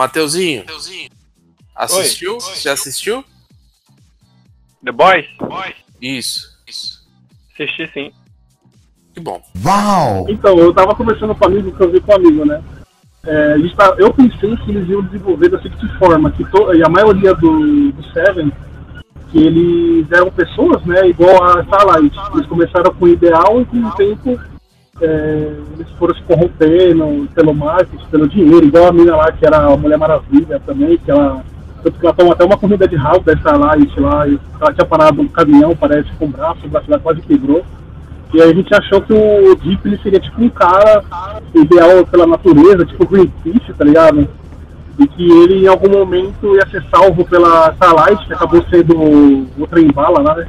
[0.00, 0.64] Ô, Mateuzinho.
[1.76, 2.38] Assistiu?
[2.56, 3.22] Já assistiu?
[4.82, 5.26] The Boys?
[6.00, 6.58] Isso.
[7.52, 8.12] Assisti sim.
[9.12, 9.42] Que bom.
[9.62, 10.24] Uau!
[10.30, 12.62] Então, eu tava conversando com um amigo, que eu vi com um amigo, né?
[13.26, 16.74] É, a gente tá- eu pensei que eles iam desenvolver da seguinte forma, que to,
[16.74, 18.50] e a maioria do, do Seven,
[19.30, 22.16] que eles eram pessoas, né, igual a Starlight.
[22.32, 24.40] Eles começaram com o ideal e com o tempo
[25.00, 29.58] é, eles foram se corrompendo pelo marketing, pelo dinheiro, igual a mina lá que era
[29.58, 31.42] a Mulher Maravilha também, que ela.
[31.82, 34.86] Tanto que ela tomou até uma corrida de rabo da Starlight lá, e ela tinha
[34.86, 37.64] parado no caminhão, parece, com o braço, o braço dela quase quebrou.
[38.34, 41.02] E aí a gente achou que o Deep ele seria tipo um cara
[41.54, 44.28] ideal pela natureza, tipo Greenpeace, tá ligado?
[44.98, 49.66] E que ele em algum momento ia ser salvo pela Starlight, que acabou sendo o
[49.66, 50.46] trem bala lá, né?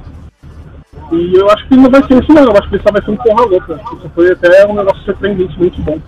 [1.12, 3.02] E eu acho que não vai ser isso não, eu acho que ele só vai
[3.04, 3.82] ser um porra louca.
[3.98, 6.00] Isso foi até um negócio surpreendentemente bom.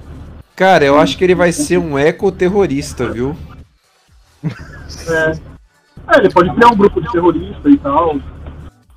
[0.55, 3.35] Cara, eu acho que ele vai ser um ecoterrorista, viu?
[4.43, 5.31] É.
[6.15, 8.17] é, ele pode criar um grupo de terroristas e tal.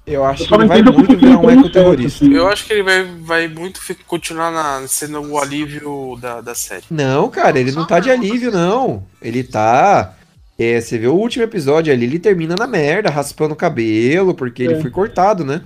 [0.07, 2.19] Eu acho Eu que ele vai muito virar ele um ecoterrorista.
[2.21, 6.55] certo, Eu acho que ele vai, vai muito continuar na- sendo o alívio da, da
[6.55, 6.85] série.
[6.90, 9.03] Não, cara, ele não tá de alívio, não.
[9.21, 10.14] Ele tá.
[10.59, 14.62] É, você vê o último episódio ali, ele termina na merda, raspando o cabelo, porque
[14.62, 14.81] ele É.
[14.81, 15.62] foi cortado, né?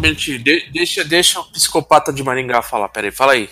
[0.00, 2.88] Minutinho, de- deixa, deixa o psicopata de Maringá falar.
[2.88, 3.48] Pera aí, fala aí.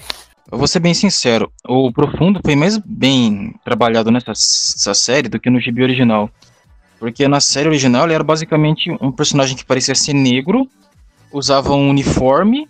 [0.50, 5.38] Eu vou ser bem sincero, o Profundo foi mais bem trabalhado nessa essa série do
[5.38, 6.31] que no gibi original.
[6.98, 10.66] Porque na série original ele era basicamente um personagem que parecia ser negro,
[11.31, 12.66] usava um uniforme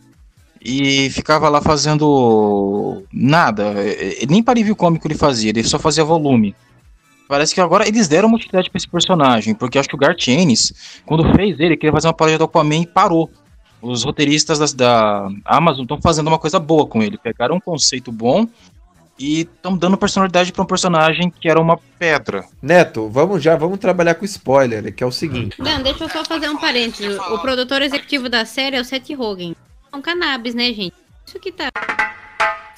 [0.61, 3.73] e ficava lá fazendo nada.
[4.29, 6.55] Nem para alívio cômico ele fazia, ele só fazia volume.
[7.29, 10.27] Parece que agora eles deram uma utilidade pra esse personagem, porque acho que o Garth
[10.29, 10.73] Ennis,
[11.05, 13.31] quando fez ele, queria fazer uma paródia do Aquaman e parou.
[13.83, 17.19] Os roteiristas das- da Amazon estão fazendo uma coisa boa com ele.
[17.19, 18.47] Pegaram um conceito bom
[19.19, 22.45] e estão dando personalidade pra um personagem que era uma pedra.
[22.63, 25.61] Neto, vamos já, vamos trabalhar com spoiler, que é o seguinte.
[25.61, 27.19] Não, deixa eu só fazer um parênteses.
[27.31, 29.55] O produtor executivo da série é o Seth Rogen.
[29.93, 30.95] É um cannabis, né, gente?
[31.27, 31.69] Isso que tá.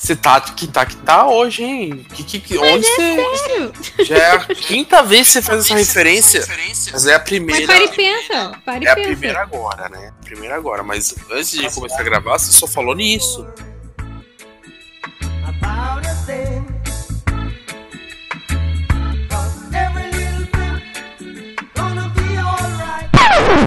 [0.00, 2.06] Você tá que tá que tá hoje, hein?
[2.14, 3.36] Que, que, que, Mas onde é você.
[3.36, 3.72] sério.
[4.06, 6.46] Já é a quinta vez que você faz essa referência.
[6.90, 7.66] Mas é a Mas primeira.
[7.66, 8.52] para e pensa.
[8.64, 9.08] Para e É a pensa.
[9.08, 10.10] primeira agora, né?
[10.24, 10.82] Primeira agora.
[10.82, 13.46] Mas antes de começar a gravar, você só falou nisso.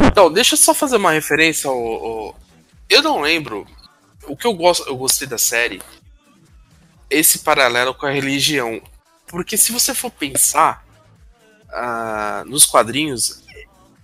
[0.07, 2.39] Então, deixa eu só fazer uma referência ao, ao-
[2.89, 3.65] Eu não lembro.
[4.27, 5.81] O que eu gosto, eu gostei da série.
[7.13, 8.81] Esse paralelo com a religião.
[9.27, 10.85] Porque se você for pensar
[11.69, 13.43] ah, nos quadrinhos,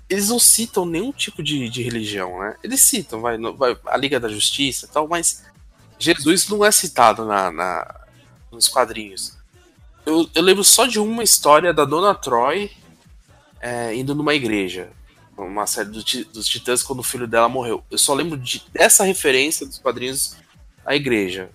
[0.09, 2.55] eles não citam nenhum tipo de, de religião, né?
[2.63, 5.43] Eles citam, vai, vai, a Liga da Justiça e tal, mas
[5.99, 7.95] Jesus não é citado na, na-
[8.51, 9.37] nos quadrinhos.
[10.05, 12.71] Eu, eu lembro só de uma história da Dona Troy
[13.61, 14.89] é, indo numa igreja.
[15.37, 17.83] Uma série do dos Titãs quando o filho dela morreu.
[17.89, 20.35] Eu só lembro de, dessa referência dos quadrinhos
[20.85, 21.49] à igreja.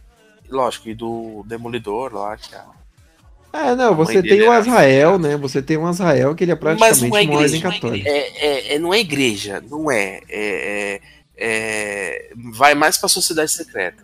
[0.48, 2.60] Lógico, e do Demolidor lá, que é
[3.52, 5.36] É, não, você tem o Azrael, né?
[5.36, 7.72] Você tem um Azrael que ele é Mas praticamente não é uma ordem igreja.
[7.72, 8.08] católica.
[8.08, 10.20] É, é- é- não é igreja, não é.
[10.28, 11.00] É- é-
[11.36, 14.02] é- vai mais pra sociedade secreta.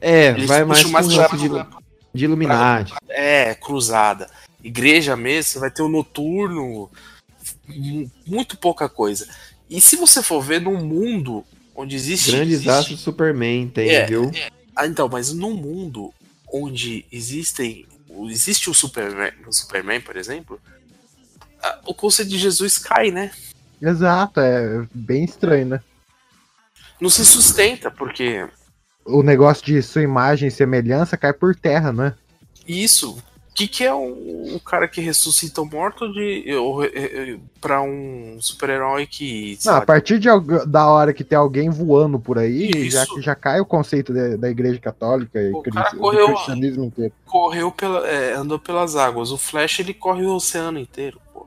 [0.00, 1.48] É, Eles vai mais pro mais lance pra- de,
[2.18, 2.92] de Illuminati.
[3.08, 4.28] É, cruzada.
[4.62, 6.90] Igreja mesmo, você vai ter o noturno,
[7.68, 9.26] mu- muito pouca coisa.
[9.68, 11.44] E se você for ver num mundo
[11.74, 12.30] onde existe.
[12.30, 14.30] Grandes existe- astros Superman tem, É, viu?
[14.34, 14.50] é.
[14.76, 16.12] Ah, então, mas num mundo
[16.52, 17.86] onde existem.
[18.28, 20.60] Existe o Superman, o Superman, por exemplo,
[21.62, 23.32] ah, o conceito de Jesus cai, né?
[23.80, 25.80] Exato, é bem estranho, né?
[27.00, 28.48] Não se sustenta, porque
[29.04, 32.14] O negócio de sua imagem e semelhança cai por terra, né?
[32.66, 33.22] isso.
[33.56, 37.38] O que, que é um, um cara que ressuscita o morto de, ou, eh, eh,
[37.58, 39.58] pra um super-herói que.
[39.64, 40.28] Não, a partir de,
[40.66, 42.90] da hora que tem alguém voando por aí, Isso.
[42.90, 46.84] já, já cai o conceito de- da igreja católica e cri- cara do correu- cristianismo
[46.84, 47.14] inteiro.
[47.24, 49.30] correu pela, é, andou pelas águas.
[49.32, 51.18] O Flash ele corre o oceano inteiro.
[51.32, 51.46] Pô.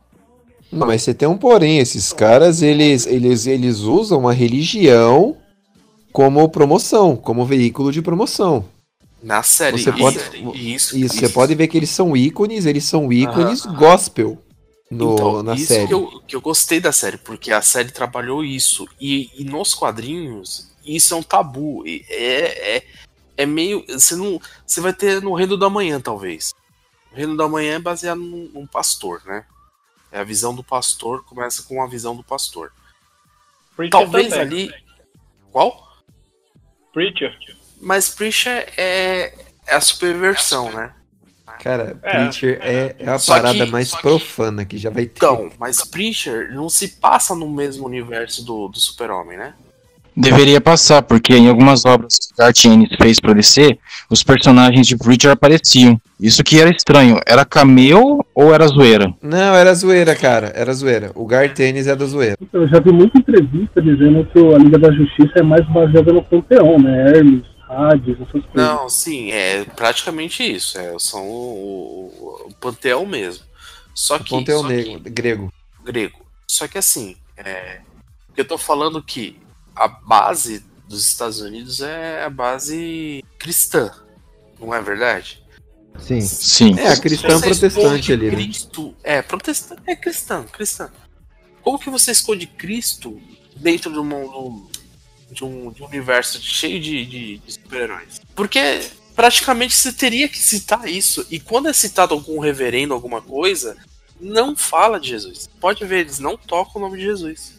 [0.71, 5.37] Não, mas você tem um porém, esses caras, eles, eles, eles usam a religião
[6.11, 8.65] como promoção, como veículo de promoção.
[9.21, 9.77] Na série.
[9.77, 10.17] Você isso, pode,
[10.57, 14.41] isso, isso, você pode ver que eles são ícones, eles são ícones gospel
[14.89, 15.87] no, Então, na isso série.
[15.87, 18.87] Que, eu, que eu gostei da série, porque a série trabalhou isso.
[18.99, 21.85] E, e nos quadrinhos, isso é um tabu.
[21.85, 22.87] E É, é,
[23.37, 23.85] é meio.
[23.87, 24.41] Você não.
[24.65, 26.53] Você vai ter no Reino da Manhã, talvez.
[27.11, 29.45] O Reino da Manhã é baseado num, num pastor, né?
[30.11, 32.71] É a visão do pastor, começa com a visão do pastor.
[33.75, 34.41] Preacher Talvez também.
[34.41, 34.73] ali.
[35.51, 35.87] Qual?
[36.91, 37.37] Preacher.
[37.81, 39.33] Mas Preacher é,
[39.67, 40.91] é a superversão, né?
[41.63, 42.09] Cara, É.
[42.11, 45.17] Preacher é, é a Só parada que- mais só que- profana que já vai ter.
[45.17, 49.53] Então, mas Preacher não se passa no mesmo universo do, do Super-Homem, né?
[50.15, 53.77] Deveria passar, porque em algumas obras que Garth Ennis fez pra DC,
[54.09, 55.99] os personagens de Preacher apareciam.
[56.19, 57.19] Isso que era estranho.
[57.25, 59.13] Era cameo ou era zoeira?
[59.21, 60.51] Não, era zoeira, cara.
[60.55, 61.11] Era zoeira.
[61.15, 62.35] O Gartenis é da zoeira.
[62.51, 66.21] Eu já vi muita entrevista dizendo que a Liga da Justiça é mais baseada no
[66.23, 67.11] panteão, né?
[67.15, 68.49] Hermes, Hades, essas coisas.
[68.53, 70.77] Não, sim, é praticamente isso.
[70.77, 72.07] É, são o,
[72.43, 73.45] o- o panteão mesmo.
[73.93, 74.29] Só que.
[74.31, 75.53] Panteão só negro, grego.
[75.77, 76.25] que- grego.
[76.47, 77.81] Só que assim, é,
[78.35, 79.39] eu tô falando que
[79.75, 83.91] a base dos Estados Unidos é a base cristã,
[84.59, 85.43] não é verdade?
[85.99, 86.21] Sim.
[86.21, 86.79] Sim.
[86.79, 88.35] É, a cristã Você protestante ali, né?
[88.35, 90.89] Cristo, é, protestante, é cristã, cristã.
[91.61, 93.21] Como que você esconde Cristo
[93.55, 94.67] dentro de, uma-
[95.31, 98.21] de um, de um universo cheio de, de- de super-heróis?
[98.35, 98.81] Porque
[99.15, 101.25] praticamente você teria que citar isso.
[101.29, 103.75] E quando é citado algum reverendo, alguma coisa,
[104.19, 105.49] não fala de Jesus.
[105.59, 107.53] Pode ver, eles não tocam o nome de Jesus.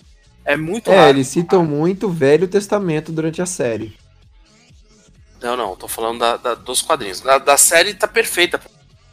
[0.44, 1.10] É muito É, raro.
[1.10, 3.96] eles citam muito o Velho Testamento durante a série.
[5.40, 7.20] Não, não, tô falando da- da- dos quadrinhos.
[7.20, 8.60] Da, da série tá perfeita.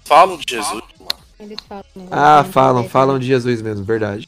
[0.04, 0.84] Falam de Jesus.
[1.40, 1.84] Eles falam.
[2.10, 4.28] Ah, falam, falam de Jesus mesmo, verdade.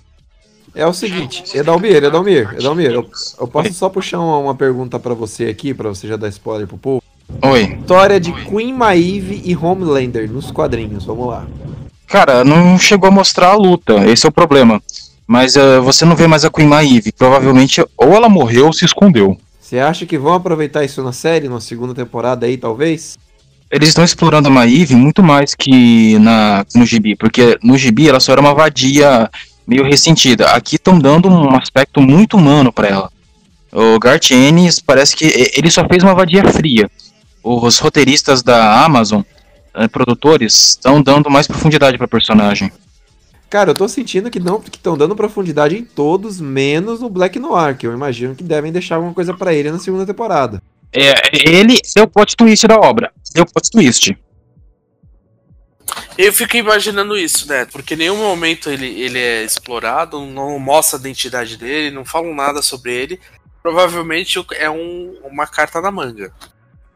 [0.80, 3.06] É o seguinte, Edalmir, Edalmir, Edalmir, eu,
[3.38, 6.66] eu posso só puxar uma, uma pergunta pra você aqui, pra você já dar spoiler
[6.66, 7.04] pro povo?
[7.42, 7.78] Oi.
[7.82, 11.46] História de Queen Maeve e Homelander nos quadrinhos, vamos lá.
[12.08, 14.82] Cara, não chegou a mostrar a luta, esse é o problema.
[15.28, 17.12] Mas eh, você não vê mais a Queen Maeve.
[17.12, 19.38] Provavelmente ou ela morreu ou se escondeu.
[19.60, 23.18] Você acha que vão aproveitar isso na série, na segunda temporada aí, talvez?
[23.70, 28.20] Eles estão explorando a Maeve muito mais que na, no gibi, porque no gibi ela
[28.20, 29.30] só era uma vadia
[29.70, 30.48] meio ressentida.
[30.48, 33.12] Aqui estão dando um aspecto muito humano pra ela.
[33.72, 36.90] O Garth Ennis parece que ele só fez uma vadia fria.
[37.44, 39.22] Os roteiristas da Amazon,
[39.76, 42.72] eh, produtores, estão dando mais profundidade pra personagem.
[43.48, 47.38] Cara, eu tô sentindo que não, que estão dando profundidade em todos, menos no Black
[47.40, 50.62] Noir, que eu imagino que devem deixar alguma coisa pra ele na segunda temporada.
[50.92, 51.14] É,
[51.48, 53.12] ele é o plot twist da obra.
[53.36, 54.18] É o plot twist.
[56.18, 57.66] Eu fico imaginando isso, né?
[57.66, 62.34] Porque em nenhum momento ele, ele é explorado, não mostra a identidade dele, não falam
[62.34, 63.20] nada sobre ele.
[63.64, 66.32] Provavelmente é um- uma carta na manga.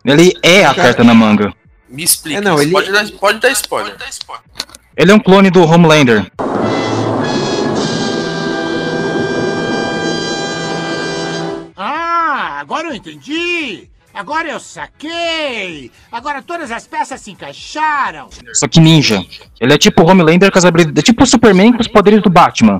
[0.06, 1.54] Ele é a carta na manga.
[1.90, 2.40] Me explica.
[2.40, 3.96] É, não, ele- pode, dar, pode dar spoiler.
[4.98, 6.30] Ele é um clone do Homelander.
[11.76, 13.90] Ah, agora eu entendi.
[14.14, 15.90] Agora eu saquei!
[16.12, 18.30] Agora todas as peças se encaixaram!
[18.54, 19.26] Só que ninja.
[19.60, 21.00] Ele é tipo o Homelander com as habilidades.
[21.00, 22.80] É tipo o Superman com os poderes do Batman.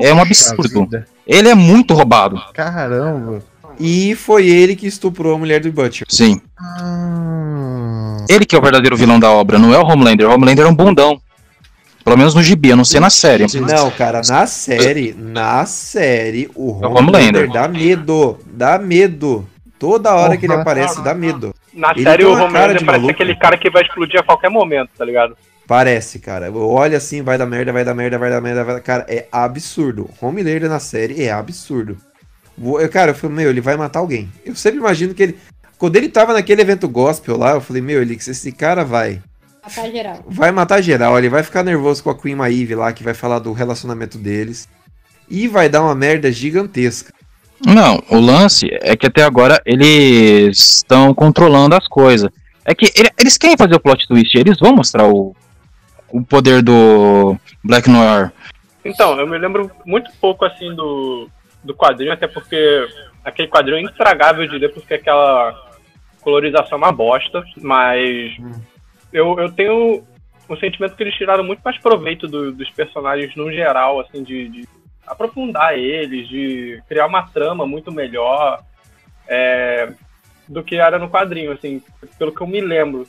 [0.00, 0.88] é um absurdo.
[1.26, 2.42] Ele é muito roubado.
[2.52, 3.42] Caramba.
[3.78, 6.06] E foi ele que estuprou a mulher do Butcher.
[6.10, 6.40] Sim.
[8.28, 10.28] Ele que é o verdadeiro vilão da obra, não é o Homelander.
[10.28, 11.20] O Homelander é um bundão.
[12.04, 13.46] Pelo menos no gibi, eu não sei na série.
[13.60, 17.44] Não, cara, na série, na série, o É o Homelander.
[17.44, 19.46] Homelander dá medo, dá medo.
[19.82, 21.52] Toda hora que ele aparece, dá medo.
[21.74, 23.10] Na Ele série, o Homelander de parece maluco.
[23.10, 25.36] aquele cara que vai explodir a qualquer momento, tá ligado?
[25.66, 26.52] Parece, cara.
[26.52, 28.80] Olha assim, vai dar merda, vai dar merda, vai dar merda, vai dar...
[28.80, 30.08] Cara, é absurdo.
[30.20, 31.96] Homelander na série é absurdo.
[32.56, 34.30] Eu- Cara, eu falei, meu, ele vai matar alguém.
[34.46, 35.38] Eu sempre imagino que ele...
[35.76, 39.20] Quando ele tava naquele evento gospel lá, eu falei, meu, ele, esse cara vai...
[39.64, 40.24] Matar geral.
[40.28, 43.40] Vai matar geral, ele vai ficar nervoso com a Queen Maeve lá, que vai falar
[43.40, 44.68] do relacionamento deles.
[45.28, 47.12] E vai dar uma merda gigantesca.
[47.66, 52.30] Não, o lance é que até agora eles estão controlando as coisas.
[52.64, 55.34] É que ele- eles querem fazer o plot twist, eles vão mostrar o,
[56.10, 58.32] o poder do Black Noir.
[58.84, 61.28] Então, eu me lembro muito pouco assim do,
[61.62, 62.86] do quadrinho, até porque
[63.24, 65.54] aquele quadrinho é intragável de ler, porque aquela
[66.20, 68.32] colorização é uma bosta, mas
[69.12, 70.02] eu, eu tenho
[70.48, 74.48] o sentimento que eles tiraram muito mais proveito do- dos personagens no geral, assim, de,
[74.48, 74.68] de
[75.12, 78.62] aprofundar eles, de criar uma trama muito melhor
[79.28, 79.92] é,
[80.48, 81.82] do que era no quadrinho, assim,
[82.18, 83.06] pelo que eu me lembro.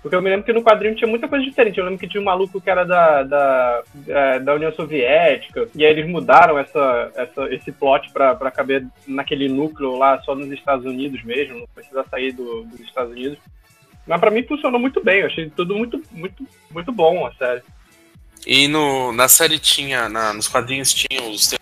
[0.00, 1.78] Porque eu me lembro que no quadrinho tinha muita coisa diferente.
[1.78, 5.84] Eu lembro que tinha um maluco que era da, da, da, da União Soviética, e
[5.84, 10.84] aí eles mudaram essa, essa, esse plot pra caber naquele núcleo lá só nos Estados
[10.84, 13.38] Unidos mesmo, não precisa sair do, dos Estados Unidos.
[14.06, 17.62] Mas pra mim funcionou muito bem, eu achei tudo muito, muito, muito bom, a série.
[18.46, 21.60] E no, na série tinha, na- nos quadrinhos tinha os ter-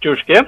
[0.00, 0.46] Tinha os quê?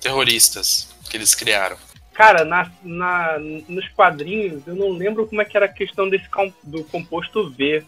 [0.00, 1.76] terroristas que eles criaram.
[2.12, 6.26] Cara, na, na, nos quadrinhos, eu não lembro como é que era a questão desse
[6.62, 7.84] do composto V.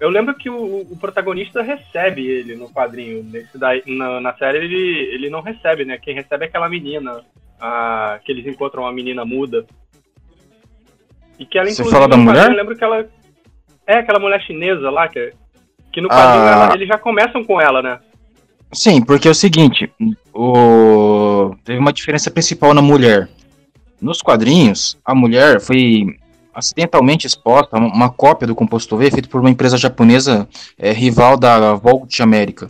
[0.00, 3.22] Eu lembro que o, o protagonista recebe ele no quadrinho.
[3.22, 5.98] Nesse daí, na, na série ele, ele não recebe, né?
[5.98, 7.22] Quem recebe é aquela menina.
[7.60, 9.64] A, que eles encontram uma menina muda.
[11.38, 12.50] E que ela, Você inclusive, fala da quadrinho, mulher?
[12.50, 13.08] Eu lembro que ela.
[13.86, 15.32] É aquela mulher chinesa lá, que,
[15.92, 16.50] que no quadrinho Ah.
[16.64, 17.98] ela- eles já começam com ela, né?
[18.72, 19.90] Sim, porque é o seguinte,
[20.34, 21.54] o...
[21.64, 23.28] teve uma diferença principal na mulher.
[24.00, 26.06] Nos quadrinhos, a mulher foi
[26.54, 31.36] acidentalmente exposta a uma cópia do composto V feito por uma empresa japonesa é, rival
[31.38, 32.66] da Volt América.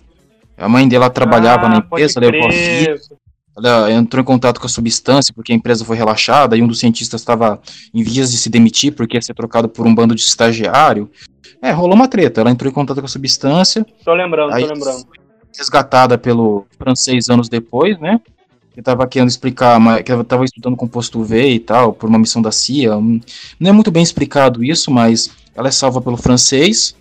[0.59, 2.97] A mãe dela trabalhava Ah, na empresa, levou a filha,
[3.90, 7.20] entrou em contato com a substância porque a empresa foi relaxada e um dos cientistas
[7.20, 7.61] estava
[7.92, 11.11] em vias de se demitir porque ia ser trocado por um bando de estagiário.
[11.61, 12.40] É, rolou uma treta.
[12.40, 15.07] Ela entrou em contato com a substância, Tô lembrando, tô lembrando.
[15.57, 18.20] resgatada pelo francês anos depois, né?
[18.74, 22.18] Que tava querendo explicar, mas que ela tava estudando composto V e tal, por uma
[22.18, 22.96] missão da CIA.
[22.96, 23.20] Hum,
[23.61, 26.96] Não é muito bem explicado isso, mas ela é salva pelo francês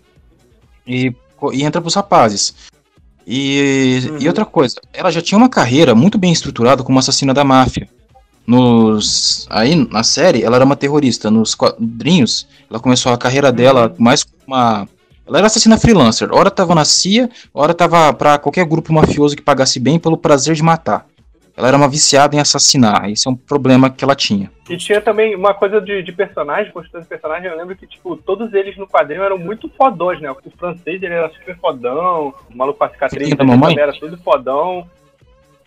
[0.85, 1.13] e,
[1.53, 2.53] e entra pros rapazes.
[3.33, 7.45] E, e outra coisa, ela já tinha uma carreira muito bem estruturada como assassina da
[7.45, 7.87] máfia.
[8.45, 11.31] Nos, aí, na série, ela era uma terrorista.
[11.31, 14.85] Nos quadrinhos, ela começou a carreira dela mais como uma.
[15.25, 16.27] Ela era assassina freelancer.
[16.33, 20.53] Ora tava na CIA, ora tava pra qualquer grupo mafioso que pagasse bem pelo prazer
[20.53, 21.05] de matar.
[21.61, 23.07] Ela era uma viciada em assassinar.
[23.07, 24.51] Esse é um problema que ela tinha.
[24.67, 28.17] E tinha também uma coisa de, de personagem, construção de personagem, eu lembro que, tipo,
[28.17, 30.31] todos eles no quadrinho eram muito fodões, né?
[30.31, 33.69] O francês, ele era super fodão, o maluco com a cicatriz, ele mamãe?
[33.69, 34.89] também era tudo fodão.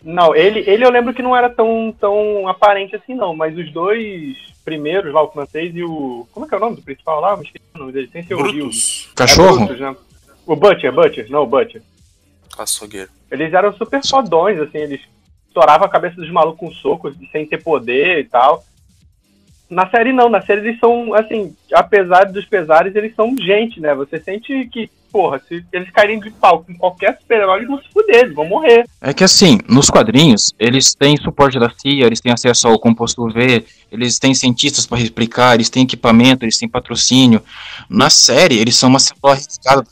[0.03, 3.71] Não, ele, ele eu lembro que não era tão, tão aparente assim, não, mas os
[3.73, 6.27] dois primeiros lá, o francês e o...
[6.33, 7.35] Como é que é o nome do principal lá?
[7.35, 8.69] Eu esqueci o nome dele, sem ser o Rio.
[9.15, 9.63] Cachorro?
[9.63, 9.97] É Brutus, né?
[10.45, 11.83] O Butcher, Butcher, não, o Butcher.
[12.59, 13.11] Açougueiro.
[13.31, 15.01] Eles eram super fodões, assim, eles
[15.55, 18.65] estouravam a cabeça dos malucos com socos, sem ter poder e tal.
[19.71, 23.95] Na série não, na série eles são, assim, apesar dos pesares, eles são gente, né?
[23.95, 27.89] Você sente que, porra, se eles caírem de pau com qualquer super-herói, eles vão se
[27.89, 28.85] fuder, eles vão morrer.
[29.01, 33.27] É que assim, nos quadrinhos, eles têm suporte da CIA, eles têm acesso ao composto
[33.31, 37.41] V, eles têm cientistas para replicar, eles têm equipamento, eles têm patrocínio.
[37.89, 39.85] Na série, eles são uma célula arriscada.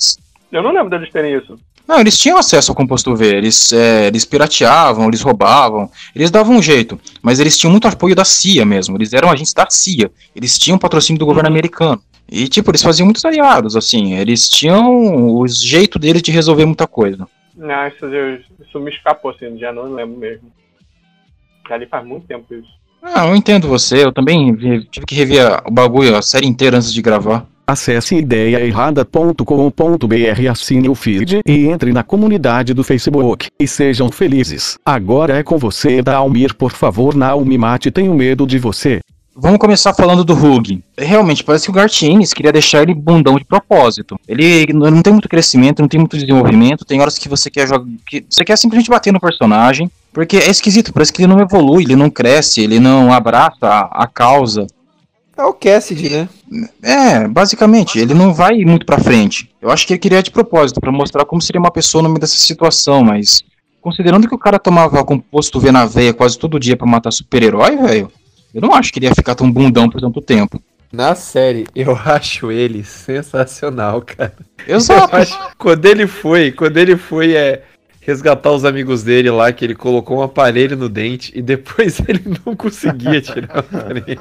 [0.51, 1.59] Eu não lembro deles terem isso.
[1.87, 6.57] Não, eles tinham acesso ao composto V, eles, é, eles pirateavam, eles roubavam, eles davam
[6.57, 10.11] um jeito, mas eles tinham muito apoio da CIA mesmo, eles eram agentes da CIA,
[10.35, 12.01] eles tinham patrocínio do governo americano.
[12.30, 16.87] E, tipo, eles faziam muitos aliados, assim, eles tinham o jeito deles de resolver muita
[16.87, 17.26] coisa.
[17.55, 20.51] Não, isso, eu- isso me escapou, assim, já não lembro mesmo.
[21.68, 22.68] Ali faz muito tempo isso.
[23.03, 24.55] Ah, eu entendo você, eu também
[24.91, 27.47] tive que rever o bagulho, a série inteira antes de gravar.
[27.73, 33.49] Acesse ideiaerrada.com.br, assine o feed e entre na comunidade do Facebook.
[33.59, 34.77] E sejam felizes.
[34.85, 36.55] Agora é com você, Dalmir.
[36.55, 39.01] Por favor, Naomi Mate, tenho medo de você.
[39.35, 40.85] Vamos começar falando do Hug.
[40.99, 44.20] Realmente, parece que o Gartienes queria deixar ele bundão de propósito.
[44.29, 46.85] Ele não tem muito crescimento, não tem muito desenvolvimento.
[46.85, 47.87] Tem horas que você quer jogar.
[48.07, 49.91] Que você quer simplesmente bater no personagem.
[50.12, 54.03] Porque é esquisito, parece que ele não evolui, ele não cresce, ele não abraça a,
[54.03, 54.66] a causa.
[55.37, 56.28] É o Cassidy, né?
[56.83, 59.51] É, basicamente, ele não vai muito pra frente.
[59.61, 62.20] Eu acho que ele queria de propósito, pra mostrar como seria uma pessoa no meio
[62.20, 63.43] dessa situação, mas.
[63.80, 67.76] Considerando que o cara tomava composto V na veia quase todo dia pra matar super-herói,
[67.76, 68.12] velho,
[68.55, 70.62] eu não acho que ele ia ficar tão bundão por tanto tempo.
[70.93, 74.35] Na série, eu acho ele sensacional, cara.
[74.68, 75.16] Exato.
[75.16, 77.62] Eu acho- quando ele foi, quando ele foi é,
[78.01, 82.22] resgatar os amigos dele lá, que ele colocou um aparelho no dente e depois ele
[82.45, 84.20] não conseguia tirar o aparelho.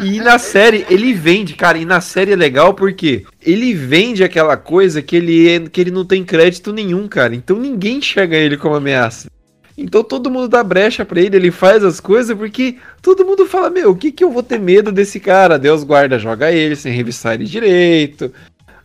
[0.00, 4.56] E na série ele vende, cara, e na série é legal porque ele vende aquela
[4.56, 7.34] coisa que ele, é- que ele não tem crédito nenhum, cara.
[7.34, 9.30] Então ninguém enxerga ele como ameaça.
[9.76, 13.70] Então todo mundo dá brecha pra ele, ele faz as coisas porque todo mundo fala:
[13.70, 15.58] Meu, o que que eu vou ter medo desse cara?
[15.58, 18.32] Deus guarda, joga ele sem revistar ele direito.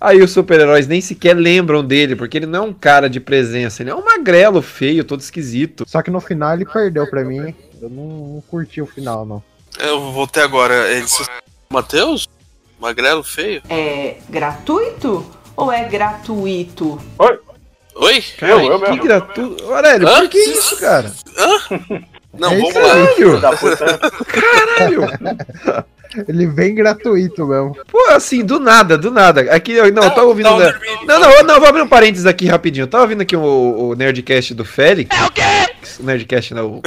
[0.02, 3.84] Aí os super-heróis nem sequer lembram dele, porque ele não é um cara de presença,
[3.84, 5.84] ele é um magrelo feio, todo esquisito.
[5.88, 7.54] Só que no final ele perdeu pra mim.
[7.82, 9.44] Eu não, não curti o final, não.
[9.80, 10.92] Eu voltei agora.
[10.92, 11.24] Ele se...
[11.70, 12.28] Matheus?
[12.80, 13.62] Magrelo feio?
[13.70, 15.26] É gratuito
[15.56, 17.00] ou é gratuito?
[17.18, 17.40] Oi?
[17.96, 18.22] Oi?
[18.38, 19.64] Cara, que gratuito.
[19.74, 20.20] Aurélio, Hã?
[20.22, 21.12] por que isso, cara?
[21.38, 21.60] Hã?
[22.34, 22.94] Não, É vamos lá.
[22.94, 23.16] aí.
[24.26, 25.86] Caralho!
[26.28, 27.78] Ele vem gratuito mesmo.
[27.88, 29.42] Pô, assim, do nada, do nada.
[29.54, 30.58] Aqui, eu não, eu tava ouvindo.
[30.58, 30.74] né?
[31.06, 32.84] Não, não, não, vou abrir um parênteses aqui rapidinho.
[32.84, 35.16] Eu tava ouvindo aqui o, o Nerdcast do Félix.
[35.16, 35.42] É o quê?
[36.00, 36.82] O Nerdcast não.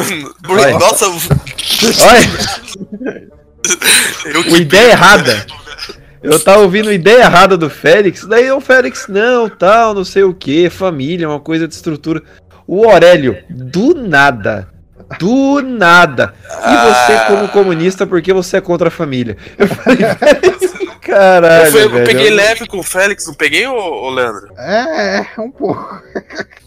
[0.48, 0.72] Olha.
[0.78, 2.28] Nossa, Olha!
[4.50, 5.46] o ideia errada.
[6.22, 10.32] Eu tava ouvindo ideia errada do Félix, daí o Félix, não, tal, não sei o
[10.32, 12.22] que, família, uma coisa de estrutura.
[12.64, 14.68] O Aurélio, do nada,
[15.18, 16.34] do nada.
[16.48, 19.36] E você, como comunista, porque você é contra a família?
[19.58, 21.64] Eu falei, Félix, caralho.
[21.66, 24.48] eu, fui- eu velho, peguei eu- leve com o Félix, não peguei, ô, ô Leandro?
[24.58, 26.02] É, um pouco.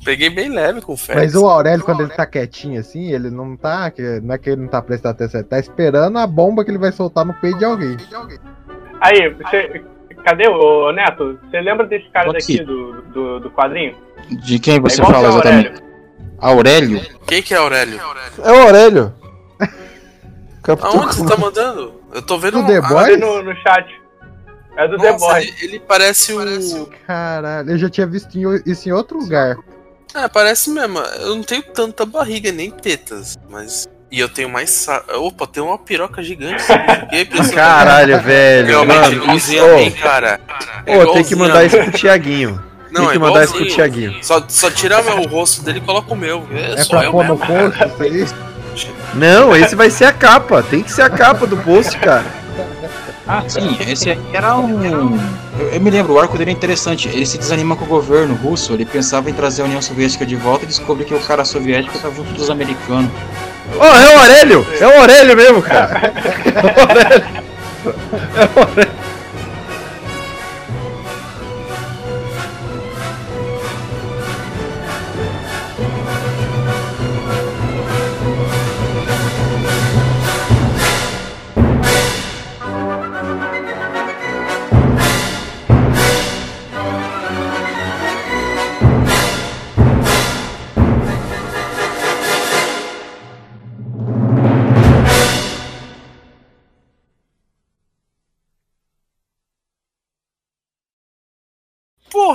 [0.03, 1.33] Peguei bem leve com o Félix.
[1.33, 3.91] Mas o Aurélio, quando ele tá quietinho assim, ele não tá.
[4.21, 6.77] Não é que ele não tá prestando atenção, ele tá esperando a bomba que ele
[6.77, 7.97] vai soltar no peito de alguém.
[9.01, 9.83] Aí, você.
[10.23, 11.37] Cadê o Neto?
[11.51, 12.57] Você lembra desse cara aqui.
[12.57, 13.95] daqui do, do, do quadrinho?
[14.43, 15.83] De quem você igual fala exatamente?
[16.39, 17.01] Aurélio?
[17.27, 17.99] Quem que é Aurélio?
[18.43, 19.13] É o Aurélio.
[20.81, 22.01] Aonde você tá mandando?
[22.13, 23.19] Eu tô vendo Do The ah, Boys?
[23.19, 23.87] No, no chat.
[24.77, 25.45] É do The Nossa, Boys.
[25.45, 26.89] ele, ele parece o.
[27.05, 29.57] Caralho, eu já tinha visto isso em outro lugar.
[30.13, 30.99] É, parece mesmo.
[30.99, 33.87] Eu não tenho tanta barriga, nem tetas, mas.
[34.09, 34.69] E eu tenho mais.
[34.69, 35.03] Sa...
[35.15, 36.63] Opa, tem uma piroca gigante.
[37.11, 37.53] Impressionado.
[37.53, 38.67] Caralho, velho.
[38.67, 40.39] Realmente, Mano, igualzinho isso- a mim, cara.
[40.85, 42.63] É Ô, tem que mandar isso pro Tiaguinho.
[42.95, 43.67] Não, tem é que mandar isso pro.
[43.67, 44.23] Tiaguinho.
[44.23, 46.47] Só, só tirar o rosto dele e coloca o meu.
[46.51, 47.79] É, É só pra eu pôr no post
[48.15, 48.35] isso
[48.85, 48.93] aí?
[49.13, 50.63] Não, esse vai ser a capa.
[50.63, 52.25] Tem que ser a capa do post, cara.
[53.27, 55.19] Ah, sim, esse aí era um.
[55.59, 57.07] Eu, eu me lembro, o arco dele é interessante.
[57.07, 60.35] Ele se desanima com o governo russo, ele pensava em trazer a União Soviética de
[60.35, 63.09] volta e descobre que o cara soviético tá junto dos americanos.
[63.79, 64.67] Ó, é o Aurélio!
[64.79, 66.13] É o Aurélio mesmo, cara.
[66.55, 67.25] É o Aurélio.
[68.35, 69.04] É o Aurélio.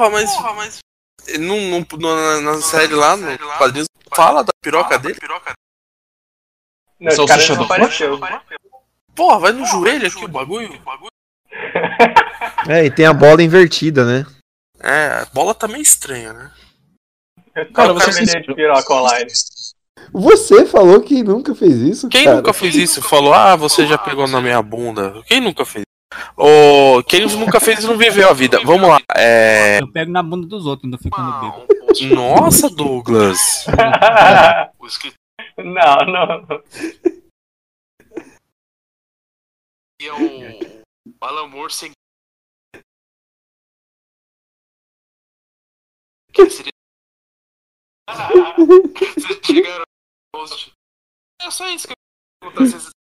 [0.01, 0.79] Porra, mas.
[1.39, 5.19] Não, não, na, na série lá, no quadrinhos, fala da piroca dele?
[6.99, 8.19] Não, esse cara não apareceu.
[9.15, 10.81] Porra, vai no joelho aqui o bagulho.
[12.69, 14.27] É, e tem a bola invertida, né?
[14.81, 16.53] É, a bola tá meio estranha, né?
[17.75, 19.31] Cara, você de piroca online.
[20.13, 22.37] Você falou que nunca fez isso, Quem cara.
[22.37, 23.03] nunca fez isso?
[23.03, 25.23] Falou, ah, você já pegou na minha bunda.
[25.27, 25.85] Quem nunca fez?
[26.37, 28.61] Ô, quem nunca fez não viveu a vida.
[28.65, 28.99] Vamos lá.
[29.17, 29.81] É...
[29.81, 32.15] Eu pego na bunda dos outros, não fico no bico.
[32.15, 33.67] Nossa, Douglas.
[35.57, 36.63] não, não.
[40.01, 40.85] E é o
[41.21, 41.93] Alan Moore sem.
[46.33, 46.73] Que seria.
[49.17, 49.85] Vocês chegaram.
[51.43, 51.97] É só isso que eu
[52.43, 52.79] vou perguntar.
[52.79, 53.00] Vocês